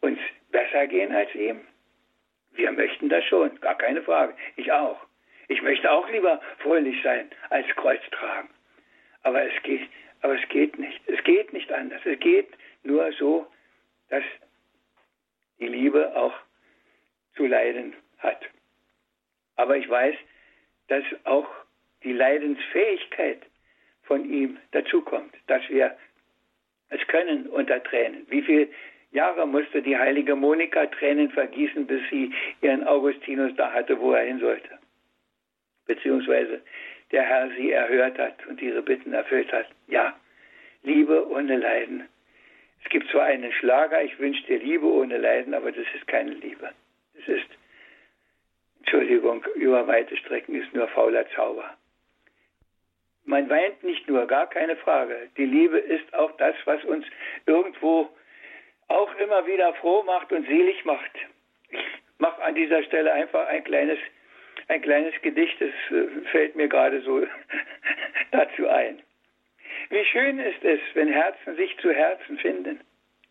[0.00, 0.18] uns
[0.50, 1.60] besser gehen als ihm?
[2.54, 4.34] Wir möchten das schon, gar keine Frage.
[4.56, 5.04] Ich auch.
[5.48, 8.48] Ich möchte auch lieber fröhlich sein als Kreuz tragen.
[9.22, 9.88] Aber es geht,
[10.22, 11.00] aber es geht nicht.
[11.06, 12.00] Es geht nicht anders.
[12.04, 12.48] Es geht
[12.82, 13.46] nur so,
[14.08, 14.24] dass
[15.58, 16.34] die Liebe auch
[17.36, 18.40] zu leiden hat.
[19.56, 20.16] Aber ich weiß,
[20.88, 21.48] dass auch
[22.02, 23.42] die Leidensfähigkeit
[24.02, 25.96] von ihm dazukommt, dass wir
[26.90, 28.26] es können unter Tränen.
[28.28, 28.68] Wie viele
[29.14, 34.24] Jahre musste die heilige Monika Tränen vergießen, bis sie ihren Augustinus da hatte, wo er
[34.24, 34.78] hin sollte?
[35.86, 36.60] Beziehungsweise
[37.12, 39.68] der Herr sie erhört hat und ihre Bitten erfüllt hat.
[39.86, 40.16] Ja,
[40.82, 42.08] Liebe ohne Leiden.
[42.82, 46.32] Es gibt zwar einen Schlager, ich wünsche dir Liebe ohne Leiden, aber das ist keine
[46.32, 46.70] Liebe.
[47.14, 47.48] Es ist,
[48.80, 51.76] Entschuldigung, über weite Strecken ist nur fauler Zauber.
[53.24, 55.30] Man weint nicht nur, gar keine Frage.
[55.36, 57.06] Die Liebe ist auch das, was uns
[57.46, 58.10] irgendwo
[58.88, 61.10] auch immer wieder froh macht und selig macht.
[61.70, 61.78] Ich
[62.18, 63.98] mache an dieser Stelle einfach ein kleines,
[64.68, 67.26] ein kleines Gedicht, das äh, fällt mir gerade so
[68.30, 69.02] dazu ein.
[69.90, 72.80] Wie schön ist es, wenn Herzen sich zu Herzen finden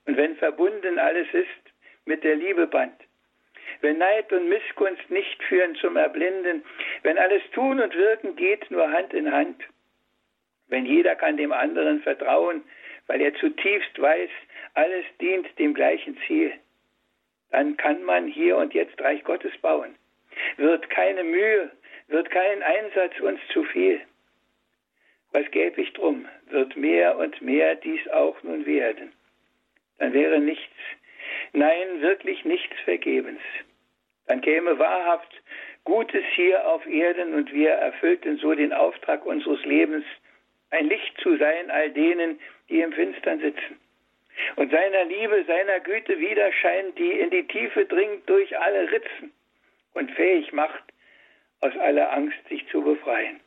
[0.06, 1.48] und wenn verbunden alles ist
[2.06, 3.00] mit der Liebe Band.
[3.82, 6.64] Wenn Neid und Missgunst nicht führen zum Erblinden,
[7.02, 9.64] wenn alles Tun und Wirken geht nur Hand in Hand
[10.74, 12.64] wenn jeder kann dem anderen vertrauen,
[13.08, 14.30] weil er zutiefst weiß,
[14.74, 16.54] alles dient dem gleichen Ziel,
[17.52, 19.96] dann kann man hier und jetzt Reich Gottes bauen.
[20.58, 21.72] Wird keine Mühe,
[22.08, 24.02] wird kein Einsatz uns zu viel.
[25.32, 29.12] Was gäbe ich drum, wird mehr und mehr dies auch nun werden.
[30.00, 30.76] Dann wäre nichts,
[31.54, 33.42] nein, wirklich nichts vergebens.
[34.28, 35.42] Dann käme wahrhaft
[35.84, 40.06] Gutes hier auf Erden und wir erfüllten so den Auftrag unseres Lebens,
[40.70, 43.80] ein Licht zu sein all denen, die im Finstern sitzen.
[44.56, 49.32] Und seiner Liebe, seiner Güte widerscheint, die in die Tiefe dringt durch alle Ritzen
[49.94, 50.84] und fähig macht,
[51.62, 53.40] aus aller Angst sich zu befreien.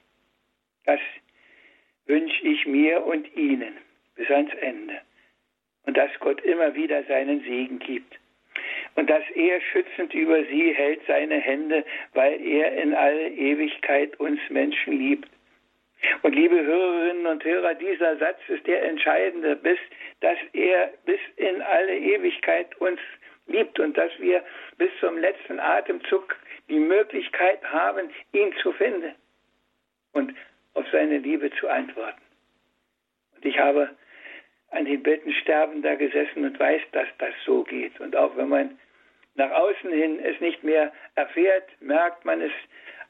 [0.85, 1.01] Das
[2.07, 3.77] wünsche ich mir und Ihnen
[4.15, 5.01] bis ans Ende.
[5.85, 8.19] Und dass Gott immer wieder seinen Segen gibt.
[8.95, 14.41] Und dass er schützend über sie hält seine Hände, weil er in alle Ewigkeit uns
[14.49, 15.29] Menschen liebt
[16.23, 19.79] und liebe Hörerinnen und Hörer, dieser Satz ist der entscheidende, bis,
[20.21, 23.01] dass er bis in alle Ewigkeit uns
[23.47, 24.43] liebt und dass wir
[24.79, 26.37] bis zum letzten Atemzug
[26.69, 29.15] die Möglichkeit haben, ihn zu finden
[30.13, 30.35] und
[30.75, 32.21] auf seine Liebe zu antworten.
[33.37, 33.91] Und ich habe
[34.71, 37.99] an den Betten Sterbender gesessen und weiß, dass das so geht.
[38.01, 38.79] Und auch wenn man
[39.37, 42.53] nach außen hin es nicht mehr erfährt, merkt man es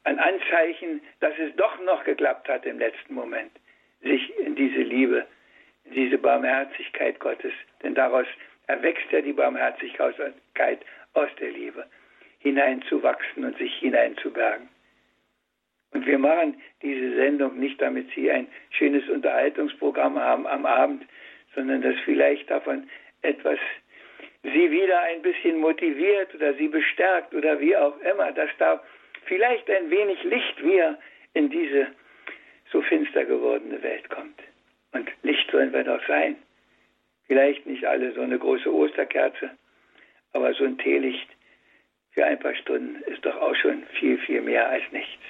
[0.06, 3.50] ein Anzeichen, dass es doch noch geklappt hat im letzten Moment,
[4.02, 5.26] sich in diese Liebe,
[5.84, 8.26] in diese Barmherzigkeit Gottes, denn daraus
[8.68, 10.80] erwächst ja die Barmherzigkeit
[11.14, 11.86] aus der Liebe,
[12.38, 14.68] hineinzuwachsen und sich hineinzubergen.
[15.92, 21.04] Und wir machen diese Sendung nicht, damit Sie ein schönes Unterhaltungsprogramm haben am Abend,
[21.54, 22.88] sondern dass vielleicht davon
[23.22, 23.58] etwas
[24.42, 28.80] Sie wieder ein bisschen motiviert oder Sie bestärkt oder wie auch immer, dass da
[29.26, 30.98] vielleicht ein wenig Licht wieder
[31.34, 31.88] in diese
[32.72, 34.40] so finster gewordene Welt kommt.
[34.92, 36.36] Und Licht sollen wir doch sein.
[37.26, 39.50] Vielleicht nicht alle so eine große Osterkerze,
[40.32, 41.28] aber so ein Teelicht
[42.12, 45.22] für ein paar Stunden ist doch auch schon viel, viel mehr als nichts.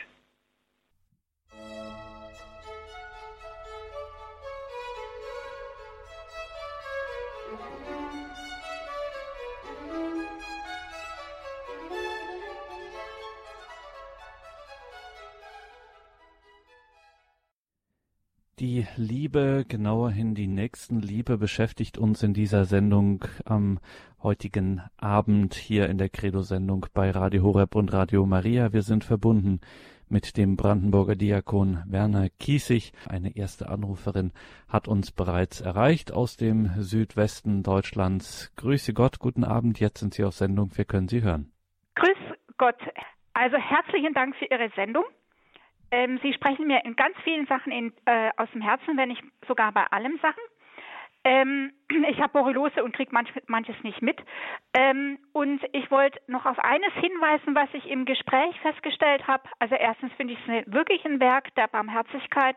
[18.58, 23.78] Die Liebe, genauerhin die Nächstenliebe, beschäftigt uns in dieser Sendung am
[24.22, 28.72] heutigen Abend hier in der Credo-Sendung bei Radio Horeb und Radio Maria.
[28.72, 29.60] Wir sind verbunden
[30.08, 32.94] mit dem Brandenburger Diakon Werner Kiesig.
[33.06, 34.32] Eine erste Anruferin
[34.70, 38.54] hat uns bereits erreicht aus dem Südwesten Deutschlands.
[38.56, 39.80] Grüße Gott, guten Abend.
[39.80, 40.70] Jetzt sind Sie auf Sendung.
[40.78, 41.52] Wir können Sie hören.
[41.94, 42.16] Grüß
[42.56, 42.80] Gott.
[43.34, 45.04] Also herzlichen Dank für Ihre Sendung.
[45.90, 49.22] Ähm, Sie sprechen mir in ganz vielen Sachen in, äh, aus dem Herzen, wenn nicht
[49.46, 50.42] sogar bei allen Sachen.
[51.26, 51.72] Ähm,
[52.08, 54.18] ich habe Borreliose und kriege manch, manches nicht mit.
[54.74, 59.42] Ähm, und ich wollte noch auf eines hinweisen, was ich im Gespräch festgestellt habe.
[59.58, 62.56] Also erstens finde ich es wirklich ein Werk der Barmherzigkeit,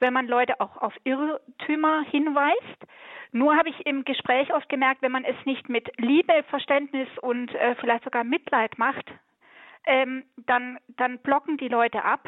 [0.00, 2.86] wenn man Leute auch auf Irrtümer hinweist.
[3.30, 7.54] Nur habe ich im Gespräch oft gemerkt, wenn man es nicht mit Liebe, Verständnis und
[7.54, 9.04] äh, vielleicht sogar Mitleid macht,
[9.86, 12.26] ähm, dann, dann blocken die Leute ab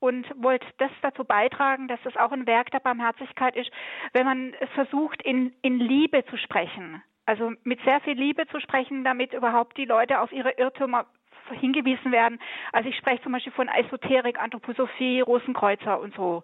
[0.00, 3.70] und wollte das dazu beitragen, dass es auch ein Werk der Barmherzigkeit ist,
[4.12, 7.02] wenn man versucht, in, in Liebe zu sprechen.
[7.26, 11.06] Also mit sehr viel Liebe zu sprechen, damit überhaupt die Leute auf ihre Irrtümer
[11.52, 12.38] hingewiesen werden.
[12.72, 16.42] Also ich spreche zum Beispiel von Esoterik, Anthroposophie, Rosenkreuzer und so.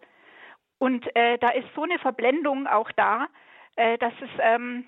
[0.78, 3.28] Und äh, da ist so eine Verblendung auch da,
[3.76, 4.84] äh, dass es, ähm,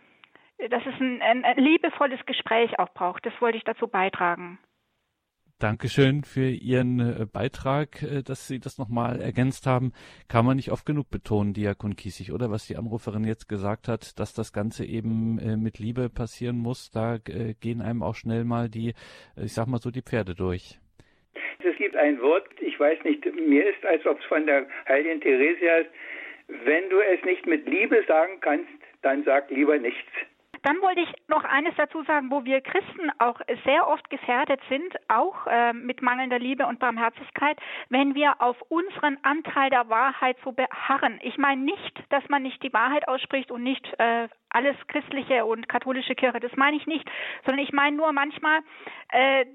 [0.70, 3.24] dass es ein, ein liebevolles Gespräch auch braucht.
[3.24, 4.58] Das wollte ich dazu beitragen.
[5.58, 9.92] Dankeschön für Ihren äh, Beitrag, äh, dass Sie das nochmal ergänzt haben.
[10.28, 14.20] Kann man nicht oft genug betonen, Diakon Kiesig, oder was die Anruferin jetzt gesagt hat,
[14.20, 16.90] dass das Ganze eben äh, mit Liebe passieren muss.
[16.90, 18.92] Da gehen einem auch schnell mal die,
[19.42, 20.78] ich sag mal so, die Pferde durch.
[21.64, 25.22] Es gibt ein Wort, ich weiß nicht, mir ist, als ob es von der heiligen
[25.22, 25.90] Theresia ist,
[26.48, 28.68] wenn du es nicht mit Liebe sagen kannst,
[29.00, 30.12] dann sag lieber nichts.
[30.66, 34.96] Dann wollte ich noch eines dazu sagen, wo wir Christen auch sehr oft gefährdet sind,
[35.06, 37.56] auch äh, mit mangelnder Liebe und Barmherzigkeit,
[37.88, 41.20] wenn wir auf unseren Anteil der Wahrheit so beharren.
[41.22, 45.68] Ich meine nicht, dass man nicht die Wahrheit ausspricht und nicht äh, alles christliche und
[45.68, 46.40] katholische Kirche.
[46.40, 47.08] Das meine ich nicht,
[47.44, 48.58] sondern ich meine nur manchmal,
[49.12, 49.46] äh,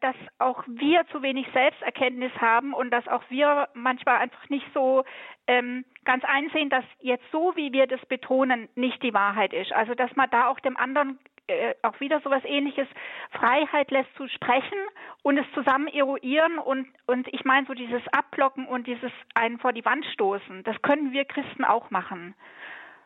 [0.00, 5.04] dass auch wir zu wenig Selbsterkenntnis haben und dass auch wir manchmal einfach nicht so
[5.46, 9.72] ähm, ganz einsehen, dass jetzt so, wie wir das betonen, nicht die Wahrheit ist.
[9.72, 12.86] Also dass man da auch dem anderen äh, auch wieder so was ähnliches
[13.30, 14.78] Freiheit lässt zu sprechen
[15.22, 19.72] und es zusammen eruieren und und ich meine so dieses Abblocken und dieses einen vor
[19.72, 22.34] die Wand stoßen, das können wir Christen auch machen.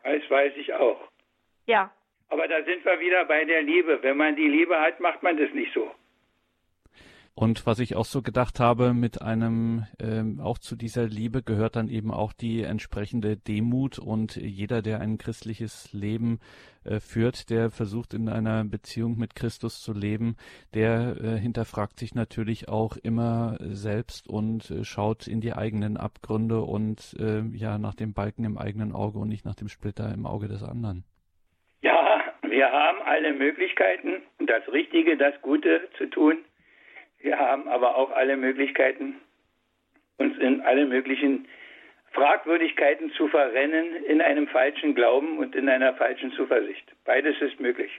[0.03, 1.01] Das weiß ich auch.
[1.67, 1.93] Ja.
[2.31, 4.03] Aber da sind wir wieder bei der Liebe.
[4.03, 5.93] Wenn man die Liebe hat, macht man das nicht so.
[7.35, 11.77] Und was ich auch so gedacht habe, mit einem, ähm, auch zu dieser Liebe gehört
[11.77, 16.41] dann eben auch die entsprechende Demut und jeder, der ein christliches Leben
[16.85, 20.37] äh, führt, der versucht in einer Beziehung mit Christus zu leben,
[20.75, 26.61] der äh, hinterfragt sich natürlich auch immer selbst und äh, schaut in die eigenen Abgründe
[26.61, 30.27] und äh, ja nach dem Balken im eigenen Auge und nicht nach dem Splitter im
[30.27, 31.05] Auge des anderen.
[31.81, 36.45] Ja, wir haben alle Möglichkeiten, das Richtige, das Gute zu tun.
[37.23, 39.17] Wir haben aber auch alle Möglichkeiten,
[40.19, 41.47] uns in alle möglichen
[42.13, 46.93] Fragwürdigkeiten zu verrennen in einem falschen Glauben und in einer falschen Zuversicht.
[47.05, 47.91] Beides ist möglich.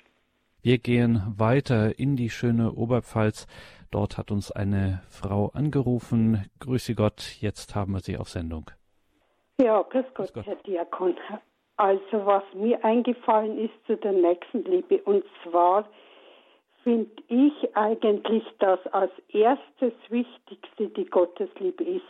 [0.61, 3.47] Wir gehen weiter in die schöne Oberpfalz.
[3.91, 6.45] Dort hat uns eine Frau angerufen.
[6.59, 8.71] Grüße Gott, jetzt haben wir sie auf Sendung.
[9.59, 10.45] Ja, grüß Gott, grüß Gott.
[10.45, 11.15] Herr Diakon.
[11.77, 15.89] Also was mir eingefallen ist zu der Nächstenliebe und zwar
[16.83, 22.03] finde ich eigentlich, dass als erstes Wichtigste die Gottesliebe ist.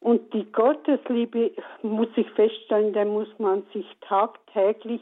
[0.00, 5.00] Und die Gottesliebe, muss ich feststellen, da muss man sich tagtäglich,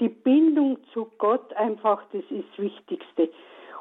[0.00, 3.28] die Bindung zu Gott einfach, das ist das Wichtigste.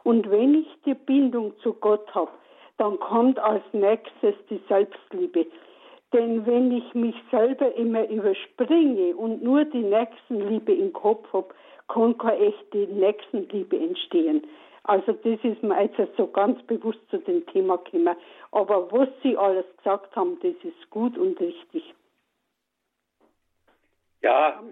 [0.04, 2.32] Und wenn ich die Bindung zu Gott habe,
[2.78, 5.46] dann kommt als nächstes die Selbstliebe.
[6.12, 11.54] Denn wenn ich mich selber immer überspringe und nur die Nächstenliebe im Kopf habe,
[11.88, 14.46] kann keine echte Nächstenliebe entstehen.
[14.84, 18.16] Also das ist mir jetzt so ganz bewusst zu dem Thema gekommen.
[18.52, 21.94] Aber was Sie alles gesagt haben, das ist gut und richtig.
[24.22, 24.64] Ja,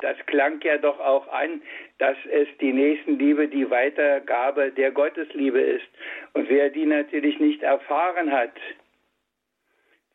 [0.00, 1.62] das klang ja doch auch an,
[1.98, 5.86] dass es die Nächstenliebe die Weitergabe der Gottesliebe ist.
[6.32, 8.52] Und wer die natürlich nicht erfahren hat,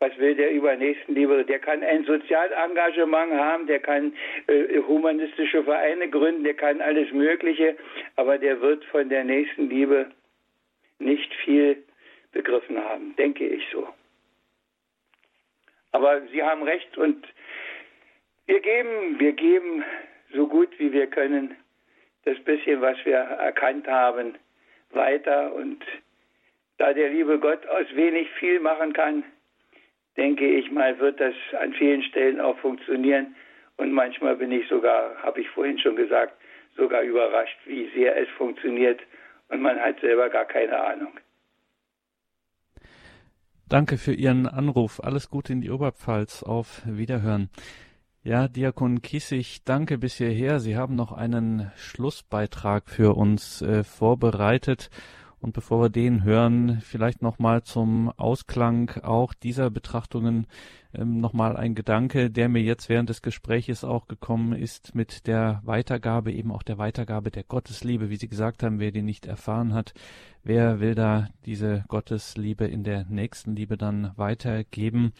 [0.02, 1.46] was will der über Nächstenliebe?
[1.46, 4.14] Der kann ein Sozialengagement haben, der kann
[4.48, 7.78] äh, humanistische Vereine gründen, der kann alles Mögliche,
[8.16, 10.12] aber der wird von der Nächstenliebe
[10.98, 11.84] nicht viel
[12.32, 13.88] begriffen haben, denke ich so.
[15.92, 17.28] Aber Sie haben recht und
[18.48, 19.84] wir geben, wir geben
[20.34, 21.56] so gut wie wir können
[22.26, 24.36] das bisschen, was wir erkannt haben,
[24.92, 25.84] weiter und
[26.78, 29.24] da der liebe Gott aus wenig viel machen kann,
[30.22, 33.36] denke ich mal, wird das an vielen Stellen auch funktionieren.
[33.78, 36.34] Und manchmal bin ich sogar, habe ich vorhin schon gesagt,
[36.78, 39.00] sogar überrascht, wie sehr es funktioniert.
[39.50, 41.14] Und man hat selber gar keine Ahnung.
[43.68, 45.02] Danke für Ihren Anruf.
[45.04, 46.43] Alles Gute in die Oberpfalz.
[46.43, 47.50] Auf Wiederhören.
[48.24, 50.60] Ja, Diakon Kiesig, danke bis hierher.
[50.60, 54.91] Sie haben noch einen Schlussbeitrag für uns äh, vorbereitet.
[55.42, 60.46] Und bevor wir den hören, vielleicht nochmal zum Ausklang auch dieser Betrachtungen
[60.94, 65.62] ähm, nochmal ein Gedanke, der mir jetzt während des Gespräches auch gekommen ist mit der
[65.64, 68.12] Weitergabe, eben auch der Weitergabe der Gottesliebe.
[68.12, 69.96] Wie Sie gesagt haben, wer die nicht erfahren hat,
[70.44, 75.12] wer will da diese Gottesliebe in der nächsten Liebe dann weitergeben?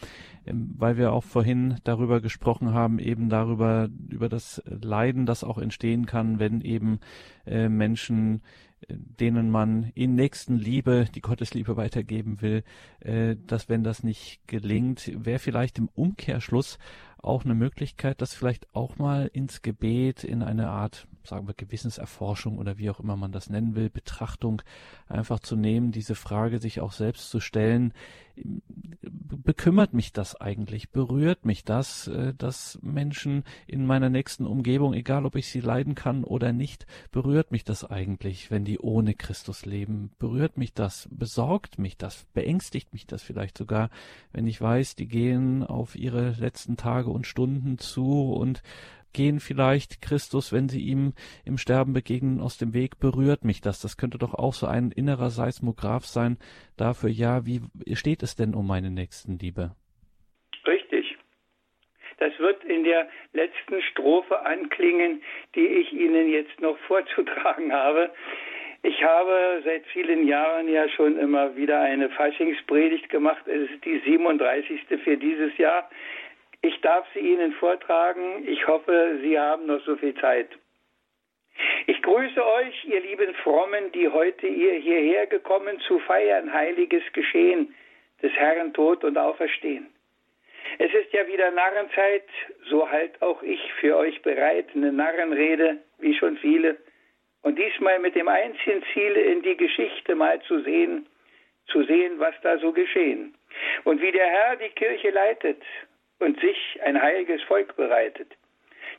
[0.46, 5.58] Ähm, weil wir auch vorhin darüber gesprochen haben, eben darüber, über das Leiden, das auch
[5.58, 7.00] entstehen kann, wenn eben
[7.48, 8.42] äh, Menschen
[8.88, 12.64] denen man in Nächstenliebe die Gottesliebe weitergeben will,
[13.00, 16.78] äh, dass wenn das nicht gelingt, wäre vielleicht im Umkehrschluss
[17.18, 22.58] auch eine Möglichkeit, das vielleicht auch mal ins Gebet in eine Art sagen wir, Gewissenserforschung
[22.58, 24.62] oder wie auch immer man das nennen will, Betrachtung
[25.08, 27.94] einfach zu nehmen, diese Frage sich auch selbst zu stellen,
[29.14, 35.26] bekümmert mich das eigentlich, berührt mich das, äh, dass Menschen in meiner nächsten Umgebung, egal
[35.26, 39.66] ob ich sie leiden kann oder nicht, berührt mich das eigentlich, wenn die ohne Christus
[39.66, 43.90] leben, berührt mich das, besorgt mich das, beängstigt mich das vielleicht sogar,
[44.32, 48.64] wenn ich weiß, die gehen auf ihre letzten Tage und Stunden zu und
[49.14, 51.14] gehen vielleicht Christus, wenn sie ihm
[51.46, 53.82] im Sterben begegnen, aus dem Weg, berührt mich das.
[53.82, 56.38] Das könnte doch auch so ein innerer Seismograph sein
[56.78, 57.62] dafür, ja, wie
[57.96, 59.76] steht es denn um meine Nächstenliebe?
[60.66, 61.18] Richtig.
[62.18, 65.22] Das wird in der letzten Strophe anklingen,
[65.56, 68.12] die ich Ihnen jetzt noch vorzutragen habe.
[68.84, 73.48] Ich habe seit vielen Jahren ja schon immer wieder eine Faschingspredigt gemacht.
[73.48, 74.82] Es ist die 37.
[75.04, 75.88] für dieses Jahr.
[76.64, 78.48] Ich darf sie Ihnen vortragen.
[78.48, 80.50] Ich hoffe, Sie haben noch so viel Zeit.
[81.88, 87.74] Ich grüße euch, ihr lieben Frommen, die heute ihr hierher gekommen zu feiern, heiliges Geschehen
[88.22, 89.88] des Herrn Tod und Auferstehen.
[90.78, 92.28] Es ist ja wieder Narrenzeit,
[92.70, 96.78] so halt auch ich für euch bereit, eine Narrenrede, wie schon viele,
[97.42, 101.08] und diesmal mit dem einzigen Ziel, in die Geschichte mal zu sehen,
[101.68, 103.36] zu sehen, was da so geschehen.
[103.84, 105.62] Und wie der Herr die Kirche leitet
[106.22, 108.36] und sich ein heiliges Volk bereitet,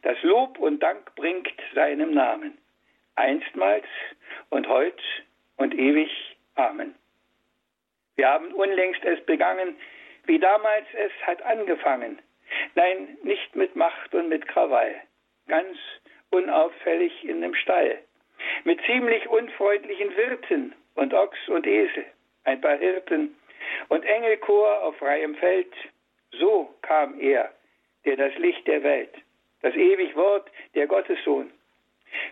[0.02, 2.58] das Lob und Dank bringt seinem Namen,
[3.14, 3.86] einstmals
[4.50, 5.00] und heut
[5.56, 6.10] und ewig.
[6.56, 6.94] Amen.
[8.16, 9.76] Wir haben unlängst es begangen,
[10.24, 12.20] wie damals es hat angefangen.
[12.74, 14.94] Nein, nicht mit Macht und mit Krawall,
[15.48, 15.78] ganz
[16.30, 17.98] unauffällig in dem Stall,
[18.64, 22.04] mit ziemlich unfreundlichen Wirten und Ochs und Esel,
[22.44, 23.36] ein paar Hirten
[23.88, 25.72] und Engelchor auf freiem Feld,
[26.38, 27.52] so kam er,
[28.04, 29.14] der das Licht der Welt,
[29.60, 31.50] das ewig Wort, der Gottessohn,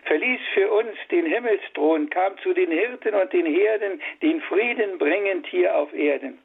[0.05, 5.47] verließ für uns den Himmelsthron, kam zu den Hirten und den Herden, den Frieden bringend
[5.47, 6.39] hier auf Erden,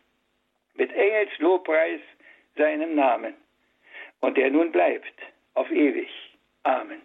[0.75, 2.01] mit Engelslobpreis
[2.57, 3.35] seinem Namen,
[4.21, 5.15] und der nun bleibt
[5.55, 6.11] auf ewig.
[6.63, 7.03] Amen.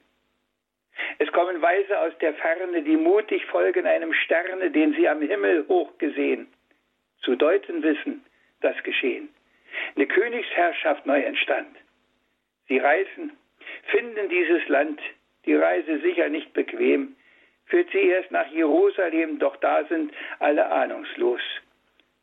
[1.17, 5.67] Es kommen Weise aus der Ferne, die mutig folgen einem Sterne, den sie am Himmel
[5.67, 6.47] hoch gesehen,
[7.21, 8.23] zu deuten wissen
[8.61, 9.29] das Geschehen
[9.95, 11.75] eine Königsherrschaft neu entstand.
[12.67, 13.31] Sie reisen,
[13.87, 14.99] finden dieses Land,
[15.45, 17.15] die Reise sicher nicht bequem,
[17.65, 21.41] führt sie erst nach Jerusalem, doch da sind alle ahnungslos.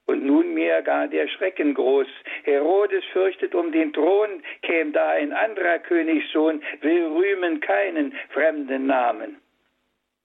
[0.07, 2.07] Und nunmehr gar der Schrecken groß.
[2.45, 9.37] Herodes fürchtet um den Thron, käm da ein anderer Königssohn, will rühmen keinen fremden Namen.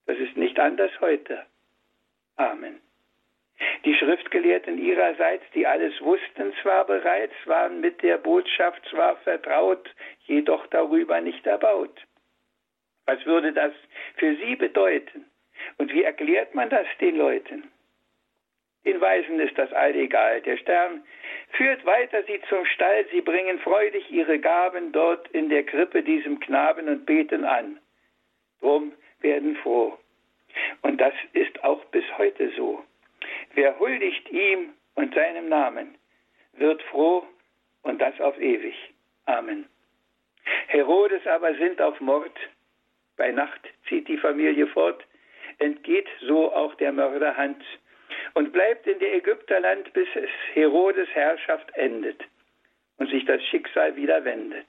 [0.05, 1.45] Das ist nicht anders heute.
[2.37, 2.82] Amen.
[3.85, 9.89] Die Schriftgelehrten ihrerseits, die alles wussten zwar bereits, waren mit der Botschaft zwar vertraut,
[10.25, 12.01] jedoch darüber nicht erbaut.
[13.05, 13.73] Was würde das
[14.15, 15.25] für sie bedeuten?
[15.77, 17.71] Und wie erklärt man das den Leuten?
[18.85, 20.41] Den Weisen ist das all egal.
[20.41, 21.03] Der Stern
[21.51, 26.39] führt weiter sie zum Stall, sie bringen freudig ihre Gaben dort in der Krippe diesem
[26.39, 27.79] Knaben und beten an.
[28.59, 29.97] Drum werden froh.
[30.81, 32.83] Und das ist auch bis heute so.
[33.53, 35.95] Wer huldigt ihm und seinem Namen,
[36.53, 37.25] wird froh
[37.83, 38.75] und das auf ewig.
[39.25, 39.67] Amen.
[40.67, 42.37] Herodes aber sind auf Mord.
[43.15, 45.05] Bei Nacht zieht die Familie fort,
[45.59, 47.63] entgeht so auch der Mörderhand
[48.33, 52.21] und bleibt in der Ägypterland, bis es Herodes Herrschaft endet
[52.97, 54.65] und sich das Schicksal wieder wendet.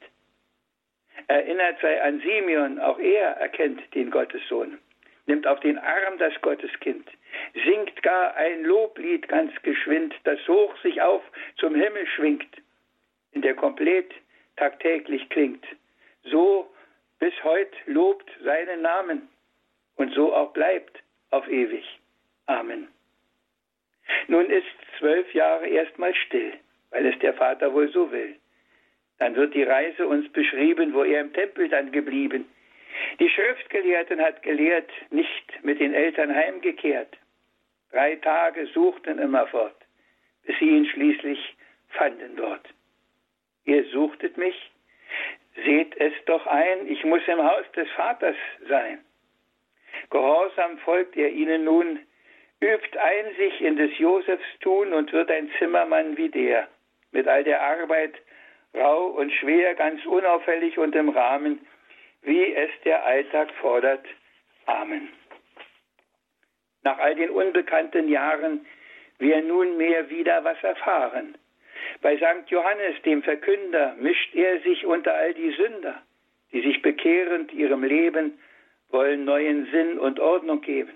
[1.26, 4.78] Erinnert sei an Simeon, auch er erkennt den Gottessohn
[5.26, 7.08] nimmt auf den Arm das Gotteskind,
[7.64, 11.22] singt gar ein Loblied ganz geschwind, das hoch sich auf
[11.56, 12.48] zum Himmel schwingt,
[13.32, 14.12] in der komplett
[14.56, 15.64] tagtäglich klingt.
[16.24, 16.68] So
[17.18, 19.28] bis heut lobt seinen Namen
[19.96, 21.84] und so auch bleibt auf ewig.
[22.46, 22.88] Amen.
[24.28, 24.66] Nun ist
[24.98, 26.52] zwölf Jahre erstmal still,
[26.90, 28.36] weil es der Vater wohl so will.
[29.18, 32.46] Dann wird die Reise uns beschrieben, wo er im Tempel dann geblieben,
[33.18, 37.16] die Schriftgelehrten hat gelehrt, nicht mit den Eltern heimgekehrt.
[37.94, 39.76] Drei Tage suchten immerfort,
[40.42, 41.38] bis sie ihn schließlich
[41.90, 42.68] fanden dort.
[43.66, 44.72] Ihr suchtet mich,
[45.64, 48.34] seht es doch ein, ich muss im Haus des Vaters
[48.68, 48.98] sein.
[50.10, 52.00] Gehorsam folgt ihr ihnen nun,
[52.60, 56.66] übt Einsicht in des Josefs Tun und wird ein Zimmermann wie der,
[57.12, 58.14] mit all der Arbeit,
[58.74, 61.64] rau und schwer, ganz unauffällig und im Rahmen,
[62.22, 64.04] wie es der Alltag fordert.
[64.66, 65.10] Amen.
[66.84, 68.64] Nach all den unbekannten Jahren
[69.18, 71.36] wir nunmehr wieder was erfahren.
[72.02, 72.48] Bei St.
[72.48, 76.02] Johannes, dem Verkünder, mischt er sich unter all die Sünder,
[76.52, 78.38] die sich bekehrend ihrem Leben
[78.90, 80.92] wollen neuen Sinn und Ordnung geben.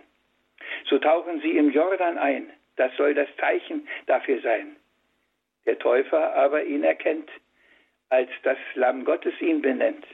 [0.85, 2.51] So tauchen sie im Jordan ein.
[2.77, 4.77] Das soll das Zeichen dafür sein.
[5.67, 7.31] Der Täufer aber ihn erkennt,
[8.09, 10.05] als das Lamm Gottes ihn benennt.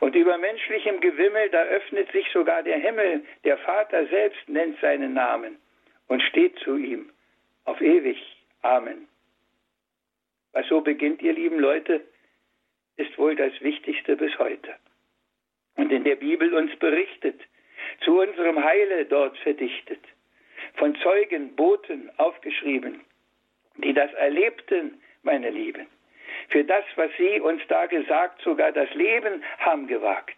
[0.00, 3.24] Und über menschlichem Gewimmel, da öffnet sich sogar der Himmel.
[3.44, 5.58] Der Vater selbst nennt seinen Namen
[6.08, 7.10] und steht zu ihm
[7.64, 8.18] auf ewig.
[8.62, 9.08] Amen.
[10.52, 12.02] Was so beginnt, ihr lieben Leute,
[12.96, 14.74] ist wohl das Wichtigste bis heute.
[15.76, 17.40] Und in der Bibel uns berichtet,
[18.04, 20.00] zu unserem Heile dort verdichtet,
[20.74, 23.00] von Zeugen, Boten aufgeschrieben,
[23.76, 25.86] die das erlebten, meine Lieben,
[26.48, 30.36] für das, was sie uns da gesagt, sogar das Leben haben gewagt.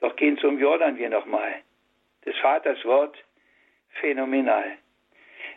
[0.00, 1.54] Doch gehen zum Jordan wir nochmal.
[2.24, 3.16] Des Vaters Wort
[4.00, 4.76] phänomenal.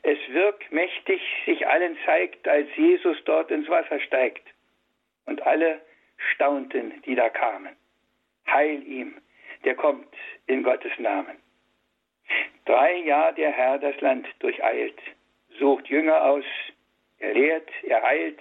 [0.03, 4.47] Es wirkt mächtig, sich allen zeigt, als Jesus dort ins Wasser steigt.
[5.26, 5.82] Und alle
[6.34, 7.76] staunten, die da kamen.
[8.47, 9.22] Heil ihm,
[9.65, 10.07] der kommt
[10.47, 11.38] in Gottes Namen.
[12.65, 14.99] Drei Jahre der Herr das Land durcheilt,
[15.57, 16.45] sucht Jünger aus,
[17.20, 18.39] er lehrt, er heilt,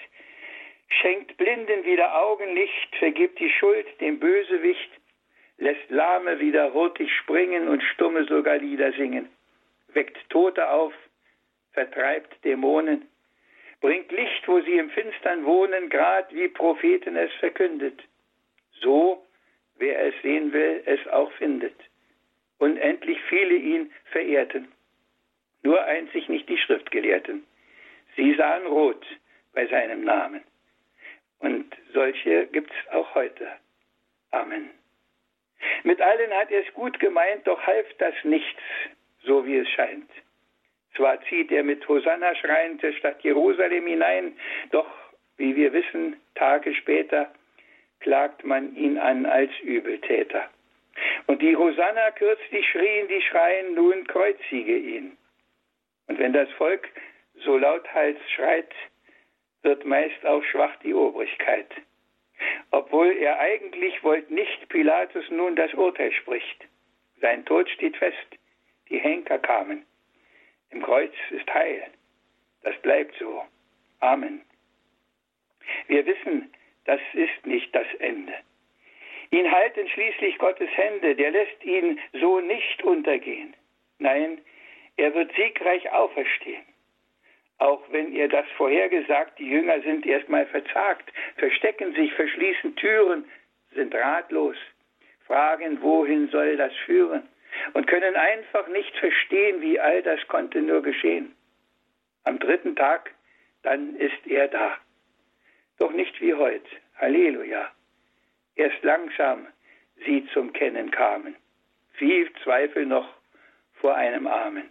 [0.89, 4.91] schenkt Blinden wieder Augenlicht, vergibt die Schuld dem Bösewicht,
[5.59, 9.29] lässt Lahme wieder hurtig springen und Stumme sogar Lieder singen,
[9.93, 10.93] weckt Tote auf,
[11.73, 13.07] vertreibt Dämonen,
[13.81, 18.03] bringt Licht, wo sie im Finstern wohnen, grad wie Propheten es verkündet.
[18.81, 19.25] So,
[19.77, 21.75] wer es sehen will, es auch findet.
[22.59, 24.73] Unendlich viele ihn verehrten,
[25.63, 27.45] nur einzig nicht die Schriftgelehrten.
[28.17, 29.05] Sie sahen rot
[29.53, 30.43] bei seinem Namen.
[31.41, 33.49] Und solche gibt's auch heute.
[34.31, 34.71] Amen.
[35.85, 38.61] Mit allen hat er es gut gemeint, doch half das nichts,
[39.23, 40.11] so wie es scheint.
[40.97, 44.37] Zwar zieht er mit Hosanna schreiend der Stadt Jerusalem hinein,
[44.71, 44.89] doch,
[45.37, 47.33] wie wir wissen, Tage später
[48.01, 50.49] klagt man ihn an als Übeltäter.
[51.27, 55.17] Und die Hosanna kürzlich schrien, die schreien, nun kreuzige ihn.
[56.09, 56.89] Und wenn das Volk
[57.45, 58.73] so lauthals schreit,
[59.63, 61.69] wird meist auch schwach die Obrigkeit.
[62.71, 66.67] Obwohl er eigentlich wollt nicht Pilatus nun das Urteil spricht.
[67.21, 68.39] Sein Tod steht fest,
[68.89, 69.85] die Henker kamen.
[70.71, 71.83] Im Kreuz ist Heil.
[72.63, 73.43] Das bleibt so.
[74.01, 74.43] Amen.
[75.87, 76.53] Wir wissen,
[76.85, 78.35] das ist nicht das Ende.
[79.31, 83.55] Ihn halten schließlich Gottes Hände, der lässt ihn so nicht untergehen.
[83.99, 84.41] Nein,
[84.97, 86.65] er wird siegreich auferstehen.
[87.59, 93.25] Auch wenn ihr das vorhergesagt, die Jünger sind erstmal verzagt, verstecken sich, verschließen Türen,
[93.75, 94.57] sind ratlos,
[95.27, 97.29] fragen, wohin soll das führen?
[97.75, 101.35] und können einfach nicht verstehen, wie all das konnte nur geschehen.
[102.25, 103.13] Am dritten Tag,
[103.63, 104.77] dann ist er da.
[105.79, 106.69] Doch nicht wie heute.
[106.97, 107.71] Halleluja.
[108.57, 109.47] Erst langsam
[110.05, 111.37] sie zum Kennen kamen.
[111.95, 113.09] Viel Zweifel noch
[113.75, 114.69] vor einem Amen.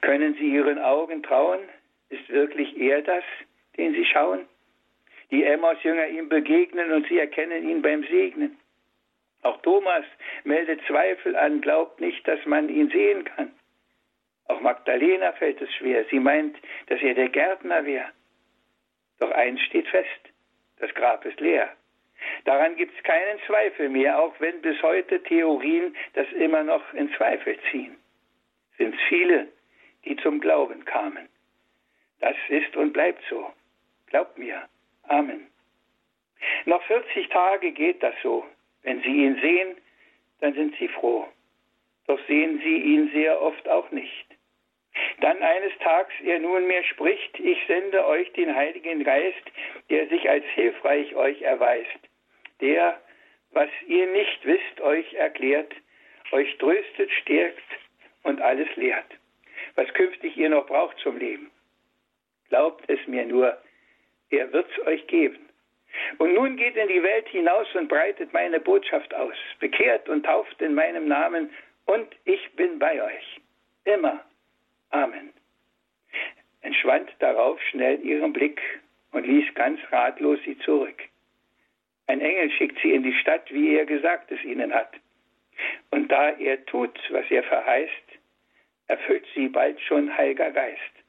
[0.00, 1.60] Können sie ihren Augen trauen?
[2.12, 3.24] Ist wirklich er das,
[3.78, 4.46] den sie schauen?
[5.30, 8.58] Die Emmaus-Jünger ihm begegnen und sie erkennen ihn beim Segnen.
[9.40, 10.04] Auch Thomas
[10.44, 13.50] meldet Zweifel an, glaubt nicht, dass man ihn sehen kann.
[14.48, 16.04] Auch Magdalena fällt es schwer.
[16.10, 16.54] Sie meint,
[16.88, 18.10] dass er der Gärtner wäre.
[19.18, 20.20] Doch eins steht fest,
[20.80, 21.74] das Grab ist leer.
[22.44, 27.10] Daran gibt es keinen Zweifel mehr, auch wenn bis heute Theorien das immer noch in
[27.14, 27.96] Zweifel ziehen.
[28.76, 29.48] Sind viele,
[30.04, 31.31] die zum Glauben kamen.
[32.22, 33.52] Das ist und bleibt so.
[34.06, 34.68] Glaubt mir.
[35.08, 35.48] Amen.
[36.66, 38.46] Noch 40 Tage geht das so.
[38.82, 39.76] Wenn Sie ihn sehen,
[40.40, 41.26] dann sind Sie froh.
[42.06, 44.26] Doch sehen Sie ihn sehr oft auch nicht.
[45.20, 49.42] Dann eines Tages er nunmehr spricht, ich sende euch den Heiligen Geist,
[49.90, 51.98] der sich als hilfreich euch erweist,
[52.60, 53.00] der,
[53.50, 55.74] was ihr nicht wisst, euch erklärt,
[56.30, 57.62] euch tröstet, stärkt
[58.22, 59.10] und alles lehrt,
[59.74, 61.50] was künftig ihr noch braucht zum Leben.
[62.52, 63.56] Glaubt es mir nur,
[64.28, 65.38] er wird's euch geben.
[66.18, 70.60] Und nun geht in die Welt hinaus und breitet meine Botschaft aus, bekehrt und tauft
[70.60, 71.48] in meinem Namen,
[71.86, 73.40] und ich bin bei euch.
[73.84, 74.22] Immer
[74.90, 75.32] Amen.
[76.60, 78.60] Entschwand darauf schnell ihren Blick
[79.12, 81.02] und ließ ganz ratlos sie zurück.
[82.06, 84.92] Ein Engel schickt sie in die Stadt, wie er gesagt es ihnen hat.
[85.90, 88.18] Und da er tut, was er verheißt,
[88.88, 91.01] erfüllt sie bald schon Heiliger Geist.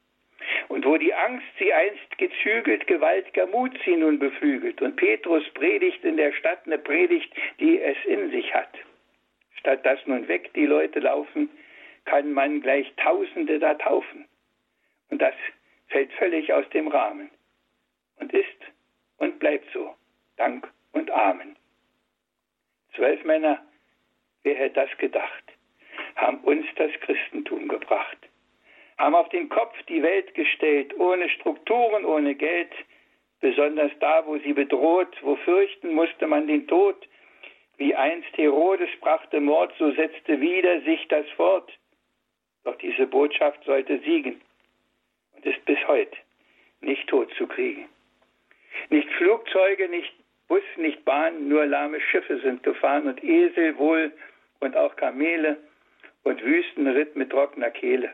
[0.68, 4.82] Und wo die Angst sie einst gezügelt, gewaltiger Mut sie nun beflügelt.
[4.82, 8.74] Und Petrus predigt in der Stadt eine Predigt, die es in sich hat.
[9.60, 11.50] Statt dass nun weg die Leute laufen,
[12.06, 14.26] kann man gleich Tausende da taufen.
[15.10, 15.36] Und das
[15.88, 17.30] fällt völlig aus dem Rahmen.
[18.20, 18.48] Und ist
[19.18, 19.96] und bleibt so.
[20.38, 21.56] Dank und Amen.
[22.96, 23.64] Zwölf Männer,
[24.44, 25.44] wer hätte das gedacht,
[26.16, 28.18] haben uns das Christentum gebracht
[29.04, 32.72] haben auf den Kopf die Welt gestellt, ohne Strukturen, ohne Geld,
[33.42, 36.96] besonders da, wo sie bedroht, wo fürchten musste man den Tod.
[37.76, 41.70] Wie einst Herodes brachte Mord, so setzte wieder sich das fort.
[42.64, 44.40] Doch diese Botschaft sollte siegen
[45.36, 46.16] und ist bis heute
[46.80, 47.90] nicht tot zu kriegen.
[48.90, 50.14] Nicht Flugzeuge, nicht
[50.48, 54.14] Bus, nicht Bahn, nur lahme Schiffe sind gefahren und Esel wohl
[54.62, 55.58] und auch Kamele
[56.24, 58.14] und Wüstenritt mit trockener Kehle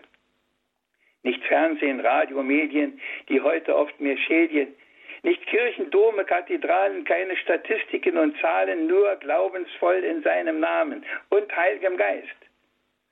[1.24, 4.76] nicht Fernsehen, Radio, Medien, die heute oft mehr schädigen,
[5.24, 11.98] nicht Kirchen, Dome, Kathedralen, keine Statistiken und Zahlen, nur glaubensvoll in seinem Namen und Heiligem
[11.98, 12.38] Geist.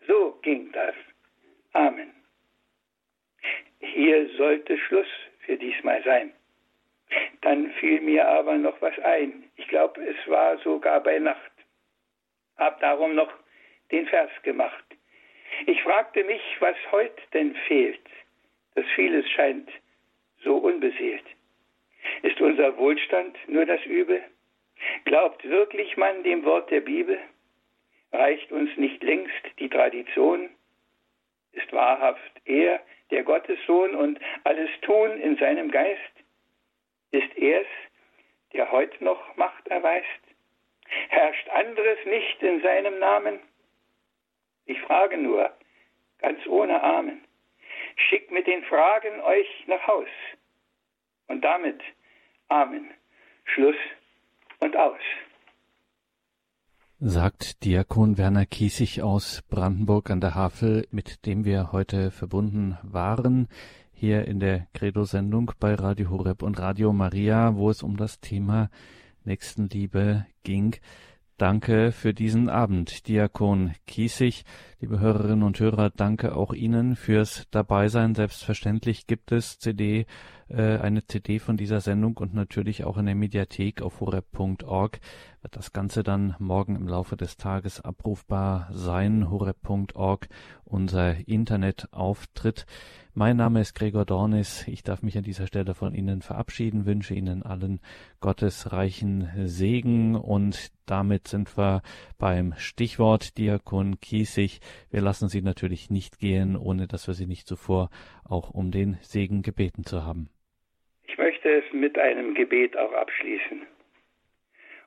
[0.07, 0.95] So ging das.
[1.73, 2.13] Amen.
[3.79, 5.07] Hier sollte Schluss
[5.45, 6.31] für diesmal sein.
[7.41, 9.43] Dann fiel mir aber noch was ein.
[9.57, 11.51] Ich glaube, es war sogar bei Nacht.
[12.57, 13.31] Hab darum noch
[13.91, 14.86] den Vers gemacht.
[15.65, 17.99] Ich fragte mich, was heute denn fehlt,
[18.75, 19.69] dass vieles scheint
[20.43, 21.25] so unbeseelt.
[22.21, 24.23] Ist unser Wohlstand nur das Übel?
[25.05, 27.19] Glaubt wirklich man dem Wort der Bibel?
[28.11, 30.49] Reicht uns nicht längst die Tradition?
[31.53, 36.01] Ist wahrhaft er der Gottessohn und alles Tun in seinem Geist?
[37.11, 37.67] Ist er's,
[38.53, 40.07] der heute noch Macht erweist?
[41.09, 43.39] Herrscht anderes nicht in seinem Namen?
[44.68, 45.49] Ich frage nur,
[46.20, 47.22] ganz ohne Amen.
[47.95, 50.07] Schickt mit den Fragen euch nach Haus.
[51.28, 51.82] Und damit
[52.49, 52.91] Amen.
[53.45, 53.76] Schluss
[54.59, 54.99] und aus.
[56.99, 63.47] Sagt Diakon Werner Kiesig aus Brandenburg an der Havel, mit dem wir heute verbunden waren,
[63.93, 68.70] hier in der Credo-Sendung bei Radio Horeb und Radio Maria, wo es um das Thema
[69.24, 70.76] Nächstenliebe ging.
[71.38, 74.43] Danke für diesen Abend, Diakon Kiesig.
[74.79, 78.15] Liebe Hörerinnen und Hörer, danke auch Ihnen fürs Dabeisein.
[78.15, 80.07] Selbstverständlich gibt es CD,
[80.49, 84.99] äh, eine CD von dieser Sendung und natürlich auch in der Mediathek auf horeb.org
[85.43, 89.29] wird das Ganze dann morgen im Laufe des Tages abrufbar sein.
[89.29, 90.27] horeb.org,
[90.65, 92.65] unser Internetauftritt.
[93.20, 94.68] Mein Name ist Gregor Dornis.
[94.68, 97.80] Ich darf mich an dieser Stelle von Ihnen verabschieden, wünsche Ihnen allen
[98.22, 101.82] gottesreichen Segen und damit sind wir
[102.20, 104.59] beim Stichwort Diakon Kiesig.
[104.91, 107.89] Wir lassen Sie natürlich nicht gehen, ohne dass wir Sie nicht zuvor
[108.24, 110.30] auch um den Segen gebeten zu haben.
[111.07, 113.65] Ich möchte es mit einem Gebet auch abschließen.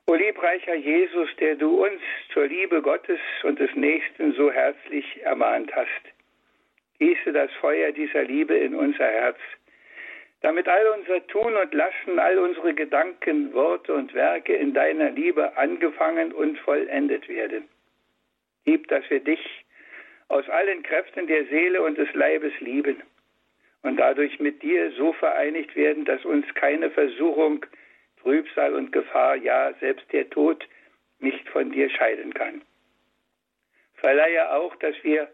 [0.07, 1.99] O liebreicher Jesus, der du uns
[2.31, 6.20] zur Liebe Gottes und des Nächsten so herzlich ermahnt hast,
[7.01, 9.39] gieße das Feuer dieser Liebe in unser Herz,
[10.41, 15.57] damit all unser Tun und Lassen, all unsere Gedanken, Worte und Werke in deiner Liebe
[15.57, 17.67] angefangen und vollendet werden.
[18.65, 19.39] Gib, dass wir dich
[20.27, 23.01] aus allen Kräften der Seele und des Leibes lieben
[23.81, 27.65] und dadurch mit dir so vereinigt werden, dass uns keine Versuchung,
[28.21, 30.67] Trübsal und Gefahr, ja selbst der Tod
[31.17, 32.61] nicht von dir scheiden kann.
[33.95, 35.27] Verleihe auch, dass wir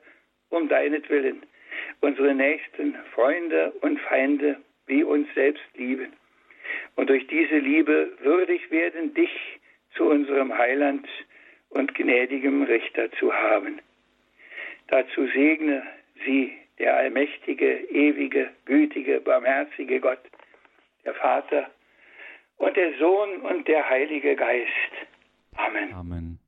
[0.49, 1.43] um deinetwillen
[2.01, 4.57] unsere Nächsten, Freunde und Feinde
[4.88, 6.13] wie uns selbst lieben
[6.95, 9.32] und durch diese Liebe würdig werden, dich
[9.95, 11.07] zu unserem Heiland
[11.69, 13.80] und gnädigem Richter zu haben.
[14.88, 15.84] Dazu segne
[16.25, 20.21] sie der allmächtige, ewige, gütige, barmherzige Gott,
[21.05, 21.69] der Vater
[22.57, 24.69] und der Sohn und der Heilige Geist.
[25.55, 25.93] Amen.
[25.93, 26.39] Amen.